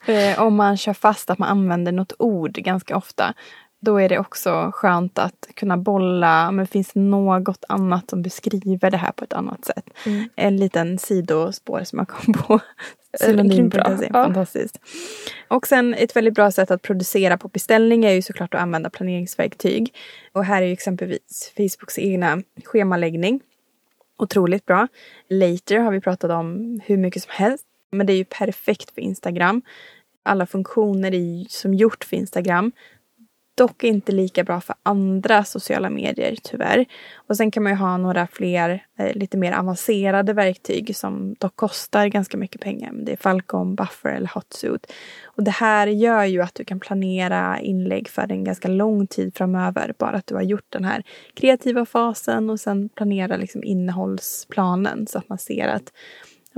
Oh. 0.08 0.40
Om 0.46 0.56
man 0.56 0.78
kör 0.78 0.94
fast 0.94 1.30
att 1.30 1.40
man 1.40 1.50
använder 1.50 1.92
något 1.92 2.14
ord 2.20 2.54
ganska 2.54 2.98
ofta 2.98 3.34
då 3.80 3.98
är 3.98 4.10
det 4.10 4.20
också 4.20 4.72
skönt 4.74 5.20
att 5.20 5.48
kunna 5.56 5.78
bolla, 5.78 6.52
men 6.52 6.68
finns 6.68 6.94
det 6.94 7.00
något 7.00 7.66
annat 7.70 8.10
som 8.10 8.22
beskriver 8.22 8.92
det 8.92 8.98
här 8.98 9.12
på 9.12 9.24
ett 9.24 9.34
annat 9.34 9.66
sätt? 9.66 9.90
Mm. 10.06 10.30
En 10.36 10.58
liten 10.58 10.98
sidospår 10.98 11.84
som 11.84 12.00
jag 12.00 12.08
kom 12.08 12.34
på 12.34 12.60
Synonym.se, 13.20 14.10
Ja. 14.14 14.24
fantastiskt. 14.24 14.80
Och 15.48 15.68
sen 15.68 15.94
ett 15.94 16.16
väldigt 16.16 16.34
bra 16.34 16.52
sätt 16.52 16.72
att 16.72 16.82
producera 16.82 17.38
på 17.38 17.48
beställning 17.48 18.06
är 18.06 18.12
ju 18.12 18.22
såklart 18.22 18.54
att 18.54 18.62
använda 18.62 18.90
planeringsverktyg. 18.90 19.96
Och 20.32 20.46
här 20.46 20.62
är 20.62 20.66
ju 20.66 20.74
exempelvis 20.74 21.54
Facebooks 21.58 22.00
egna 22.00 22.42
schemaläggning 22.66 23.42
otroligt 24.20 24.66
bra. 24.66 24.88
Later 25.30 25.78
har 25.78 25.92
vi 25.92 26.02
pratat 26.02 26.32
om 26.32 26.80
hur 26.86 26.98
mycket 26.98 27.24
som 27.24 27.32
helst. 27.36 27.66
Men 27.92 28.08
det 28.08 28.14
är 28.14 28.18
ju 28.18 28.26
perfekt 28.26 28.92
för 28.92 29.02
Instagram. 29.02 29.62
Alla 30.24 30.46
funktioner 30.46 31.12
ju 31.12 31.46
som 31.50 31.74
gjort 31.74 32.04
för 32.04 32.18
Instagram. 32.18 32.72
Dock 33.60 33.84
inte 33.84 34.12
lika 34.12 34.44
bra 34.44 34.62
för 34.62 34.76
andra 34.84 35.44
sociala 35.44 35.90
medier 35.90 36.36
tyvärr. 36.44 36.86
Och 37.16 37.38
sen 37.38 37.52
kan 37.52 37.64
man 37.64 37.72
ju 37.72 37.78
ha 37.78 37.98
några 37.98 38.28
fler 38.28 38.86
eh, 38.98 39.14
lite 39.16 39.38
mer 39.38 39.52
avancerade 39.52 40.34
verktyg 40.34 40.96
som 40.96 41.36
dock 41.40 41.56
kostar 41.56 42.08
ganska 42.08 42.38
mycket 42.38 42.62
pengar. 42.62 42.92
Det 42.94 43.12
är 43.12 43.18
Falcon, 43.18 43.76
Buffer 43.76 44.10
eller 44.10 44.32
Hotsuit. 44.34 44.92
Och 45.26 45.44
det 45.44 45.52
här 45.52 45.88
gör 45.88 46.24
ju 46.24 46.42
att 46.42 46.56
du 46.56 46.66
kan 46.66 46.80
planera 46.80 47.60
inlägg 47.60 48.10
för 48.10 48.32
en 48.32 48.44
ganska 48.44 48.68
lång 48.68 49.08
tid 49.08 49.36
framöver. 49.36 49.94
Bara 49.98 50.18
att 50.18 50.28
du 50.28 50.36
har 50.36 50.42
gjort 50.42 50.68
den 50.70 50.86
här 50.86 51.04
kreativa 51.34 51.86
fasen 51.86 52.50
och 52.50 52.60
sen 52.60 52.90
planera 52.90 53.38
liksom 53.38 53.64
innehållsplanen 53.64 55.08
så 55.08 55.18
att 55.18 55.30
man 55.30 55.38
ser 55.38 55.68
att 55.68 55.94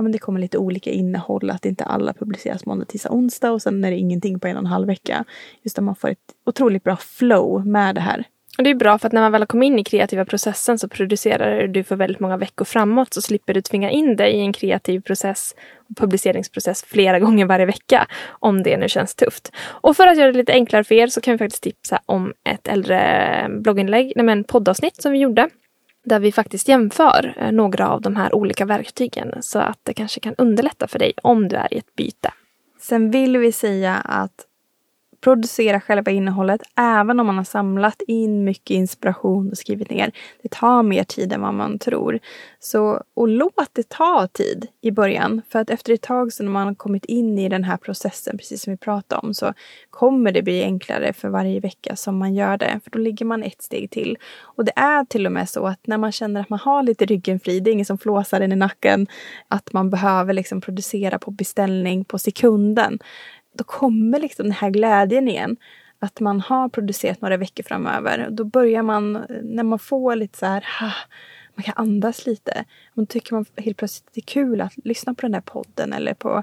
ja, 0.02 0.04
men 0.04 0.12
det 0.12 0.18
kommer 0.18 0.40
lite 0.40 0.58
olika 0.58 0.90
innehåll, 0.90 1.50
att 1.50 1.66
inte 1.66 1.84
alla 1.84 2.12
publiceras 2.12 2.66
måndag, 2.66 2.84
tisdag, 2.84 3.10
onsdag 3.10 3.50
och 3.50 3.62
sen 3.62 3.84
är 3.84 3.90
det 3.90 3.96
ingenting 3.96 4.40
på 4.40 4.48
en 4.48 4.56
och 4.56 4.62
en 4.62 4.66
halv 4.66 4.86
vecka. 4.86 5.24
Just 5.62 5.78
att 5.78 5.84
man 5.84 5.96
får 5.96 6.08
ett 6.08 6.18
otroligt 6.46 6.84
bra 6.84 6.96
flow 6.96 7.66
med 7.66 7.94
det 7.94 8.00
här. 8.00 8.24
Och 8.58 8.64
det 8.64 8.70
är 8.70 8.74
bra 8.74 8.98
för 8.98 9.06
att 9.06 9.12
när 9.12 9.20
man 9.20 9.32
väl 9.32 9.40
har 9.40 9.46
kommit 9.46 9.66
in 9.66 9.78
i 9.78 9.84
kreativa 9.84 10.24
processen 10.24 10.78
så 10.78 10.88
producerar 10.88 11.66
du 11.66 11.84
för 11.84 11.96
väldigt 11.96 12.20
många 12.20 12.36
veckor 12.36 12.64
framåt 12.64 13.14
så 13.14 13.22
slipper 13.22 13.54
du 13.54 13.60
tvinga 13.60 13.90
in 13.90 14.16
dig 14.16 14.32
i 14.32 14.40
en 14.40 14.52
kreativ 14.52 15.00
process 15.00 15.54
och 15.90 15.96
publiceringsprocess 15.96 16.84
flera 16.84 17.20
gånger 17.24 17.46
varje 17.46 17.66
vecka 17.66 18.06
om 18.40 18.62
det 18.62 18.76
nu 18.76 18.88
känns 18.88 19.14
tufft. 19.14 19.52
Och 19.64 19.96
för 19.96 20.06
att 20.06 20.18
göra 20.18 20.32
det 20.32 20.38
lite 20.38 20.52
enklare 20.52 20.84
för 20.84 20.94
er 20.94 21.06
så 21.06 21.20
kan 21.20 21.34
vi 21.34 21.38
faktiskt 21.38 21.62
tipsa 21.62 22.00
om 22.06 22.32
ett 22.44 22.68
äldre 22.68 23.46
blogginlägg, 23.50 24.12
nej 24.16 24.24
men 24.24 24.44
poddavsnitt 24.44 25.02
som 25.02 25.12
vi 25.12 25.18
gjorde 25.18 25.48
där 26.04 26.20
vi 26.20 26.32
faktiskt 26.32 26.68
jämför 26.68 27.34
eh, 27.36 27.52
några 27.52 27.88
av 27.88 28.00
de 28.00 28.16
här 28.16 28.34
olika 28.34 28.64
verktygen 28.64 29.42
så 29.42 29.58
att 29.58 29.78
det 29.82 29.94
kanske 29.94 30.20
kan 30.20 30.34
underlätta 30.38 30.88
för 30.88 30.98
dig 30.98 31.12
om 31.22 31.48
du 31.48 31.56
är 31.56 31.74
i 31.74 31.78
ett 31.78 31.94
byte. 31.94 32.32
Sen 32.80 33.10
vill 33.10 33.36
vi 33.36 33.52
säga 33.52 33.94
att 33.94 34.46
producera 35.22 35.80
själva 35.80 36.10
innehållet 36.10 36.62
även 36.76 37.20
om 37.20 37.26
man 37.26 37.36
har 37.36 37.44
samlat 37.44 38.02
in 38.06 38.44
mycket 38.44 38.74
inspiration 38.74 39.50
och 39.50 39.58
skrivit 39.58 39.90
ner. 39.90 40.12
Det 40.42 40.50
tar 40.50 40.82
mer 40.82 41.04
tid 41.04 41.32
än 41.32 41.40
vad 41.40 41.54
man 41.54 41.78
tror. 41.78 42.18
Så, 42.60 43.02
och 43.14 43.28
låt 43.28 43.70
det 43.72 43.88
ta 43.88 44.28
tid 44.32 44.66
i 44.80 44.90
början. 44.90 45.42
För 45.48 45.58
att 45.58 45.70
efter 45.70 45.92
ett 45.92 46.02
tag 46.02 46.32
så 46.32 46.42
när 46.42 46.50
man 46.50 46.66
har 46.66 46.74
kommit 46.74 47.04
in 47.04 47.38
i 47.38 47.48
den 47.48 47.64
här 47.64 47.76
processen, 47.76 48.38
precis 48.38 48.62
som 48.62 48.70
vi 48.70 48.76
pratade 48.76 49.20
om, 49.26 49.34
så 49.34 49.54
kommer 49.90 50.32
det 50.32 50.42
bli 50.42 50.62
enklare 50.62 51.12
för 51.12 51.28
varje 51.28 51.60
vecka 51.60 51.96
som 51.96 52.18
man 52.18 52.34
gör 52.34 52.56
det. 52.56 52.80
För 52.84 52.90
då 52.90 52.98
ligger 52.98 53.26
man 53.26 53.42
ett 53.42 53.62
steg 53.62 53.90
till. 53.90 54.18
Och 54.40 54.64
det 54.64 54.72
är 54.76 55.04
till 55.04 55.26
och 55.26 55.32
med 55.32 55.48
så 55.48 55.66
att 55.66 55.86
när 55.86 55.98
man 55.98 56.12
känner 56.12 56.40
att 56.40 56.50
man 56.50 56.58
har 56.58 56.82
lite 56.82 57.06
ryggen 57.06 57.40
fri, 57.40 57.60
det 57.60 57.70
är 57.70 57.72
ingen 57.72 57.86
som 57.86 57.98
flåsar 57.98 58.40
en 58.40 58.52
i 58.52 58.56
nacken, 58.56 59.06
att 59.48 59.72
man 59.72 59.90
behöver 59.90 60.32
liksom 60.32 60.60
producera 60.60 61.18
på 61.18 61.30
beställning 61.30 62.04
på 62.04 62.18
sekunden 62.18 62.98
då 63.52 63.64
kommer 63.64 64.20
liksom 64.20 64.44
den 64.44 64.52
här 64.52 64.70
glädjen 64.70 65.28
igen. 65.28 65.56
Att 65.98 66.20
man 66.20 66.40
har 66.40 66.68
producerat 66.68 67.20
några 67.20 67.36
veckor 67.36 67.62
framöver. 67.62 68.28
Då 68.30 68.44
börjar 68.44 68.82
man, 68.82 69.12
när 69.42 69.62
man 69.62 69.78
får 69.78 70.16
lite 70.16 70.38
så 70.38 70.46
här, 70.46 70.66
ha, 70.80 70.92
man 71.54 71.62
kan 71.64 71.74
andas 71.76 72.26
lite. 72.26 72.64
Då 72.94 73.06
tycker 73.06 73.34
man 73.34 73.46
helt 73.56 73.76
plötsligt 73.76 74.10
det 74.14 74.20
är 74.20 74.26
kul 74.26 74.60
att 74.60 74.72
lyssna 74.84 75.14
på 75.14 75.22
den 75.22 75.34
här 75.34 75.40
podden 75.40 75.92
eller 75.92 76.14
på 76.14 76.42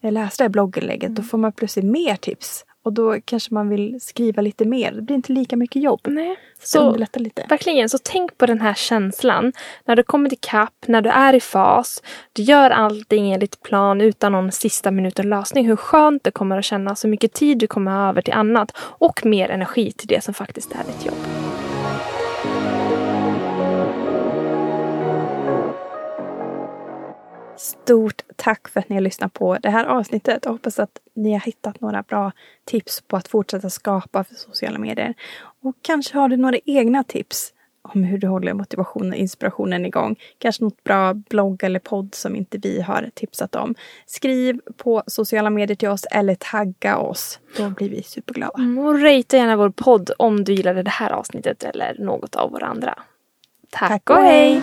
läsa 0.00 0.36
det 0.38 0.44
här 0.44 0.48
blogginlägget. 0.48 1.08
Mm. 1.08 1.14
Då 1.14 1.22
får 1.22 1.38
man 1.38 1.52
plötsligt 1.52 1.84
mer 1.84 2.16
tips. 2.16 2.64
Och 2.84 2.92
då 2.92 3.20
kanske 3.24 3.54
man 3.54 3.68
vill 3.68 4.00
skriva 4.00 4.42
lite 4.42 4.64
mer. 4.64 4.92
Det 4.92 5.02
blir 5.02 5.16
inte 5.16 5.32
lika 5.32 5.56
mycket 5.56 5.82
jobb. 5.82 6.00
Nej. 6.04 6.36
Så, 6.62 7.06
så 7.12 7.18
lite. 7.18 7.46
Verkligen, 7.48 7.88
så 7.88 7.98
tänk 8.02 8.38
på 8.38 8.46
den 8.46 8.60
här 8.60 8.74
känslan. 8.74 9.52
När 9.84 9.96
du 9.96 10.02
kommer 10.02 10.28
till 10.28 10.38
kapp, 10.40 10.74
när 10.86 11.02
du 11.02 11.10
är 11.10 11.34
i 11.34 11.40
fas. 11.40 12.02
Du 12.32 12.42
gör 12.42 12.70
allting 12.70 13.32
enligt 13.32 13.62
plan 13.62 14.00
utan 14.00 14.32
någon 14.32 14.52
sista 14.52 14.90
minuten 14.90 15.28
lösning. 15.28 15.66
Hur 15.66 15.76
skönt 15.76 16.24
det 16.24 16.30
kommer 16.30 16.58
att 16.58 16.64
kännas. 16.64 17.04
Hur 17.04 17.08
mycket 17.08 17.32
tid 17.32 17.58
du 17.58 17.66
kommer 17.66 17.90
ha 17.90 18.08
över 18.08 18.22
till 18.22 18.34
annat. 18.34 18.72
Och 18.76 19.26
mer 19.26 19.48
energi 19.48 19.92
till 19.92 20.08
det 20.08 20.24
som 20.24 20.34
faktiskt 20.34 20.72
är 20.72 20.84
ditt 20.84 21.06
jobb. 21.06 21.33
Stort 27.64 28.22
tack 28.36 28.68
för 28.68 28.80
att 28.80 28.88
ni 28.88 28.96
har 28.96 29.00
lyssnat 29.00 29.32
på 29.32 29.58
det 29.58 29.70
här 29.70 29.84
avsnittet. 29.84 30.40
Jag 30.44 30.52
hoppas 30.52 30.78
att 30.78 30.98
ni 31.14 31.32
har 31.32 31.40
hittat 31.40 31.80
några 31.80 32.02
bra 32.02 32.32
tips 32.64 33.00
på 33.00 33.16
att 33.16 33.28
fortsätta 33.28 33.70
skapa 33.70 34.24
för 34.24 34.34
sociala 34.34 34.78
medier. 34.78 35.14
Och 35.62 35.74
kanske 35.82 36.18
har 36.18 36.28
du 36.28 36.36
några 36.36 36.58
egna 36.64 37.04
tips 37.04 37.52
om 37.82 38.04
hur 38.04 38.18
du 38.18 38.26
håller 38.26 38.54
motivationen 38.54 39.10
och 39.10 39.16
inspirationen 39.16 39.86
igång. 39.86 40.16
Kanske 40.38 40.64
något 40.64 40.84
bra 40.84 41.14
blogg 41.14 41.64
eller 41.64 41.78
podd 41.78 42.14
som 42.14 42.36
inte 42.36 42.58
vi 42.58 42.80
har 42.80 43.10
tipsat 43.14 43.54
om. 43.54 43.74
Skriv 44.06 44.60
på 44.76 45.02
sociala 45.06 45.50
medier 45.50 45.76
till 45.76 45.88
oss 45.88 46.06
eller 46.10 46.34
tagga 46.34 46.98
oss. 46.98 47.40
Då 47.56 47.70
blir 47.70 47.90
vi 47.90 48.02
superglada. 48.02 48.58
Mm, 48.58 48.78
och 48.78 49.02
ratea 49.02 49.40
gärna 49.40 49.56
vår 49.56 49.70
podd 49.70 50.10
om 50.18 50.44
du 50.44 50.54
gillade 50.54 50.82
det 50.82 50.90
här 50.90 51.10
avsnittet 51.10 51.62
eller 51.64 51.96
något 51.98 52.34
av 52.34 52.50
våra 52.50 52.66
andra. 52.66 52.98
Tack, 53.70 53.88
Tack 53.88 54.10
och 54.10 54.24
hej! 54.24 54.62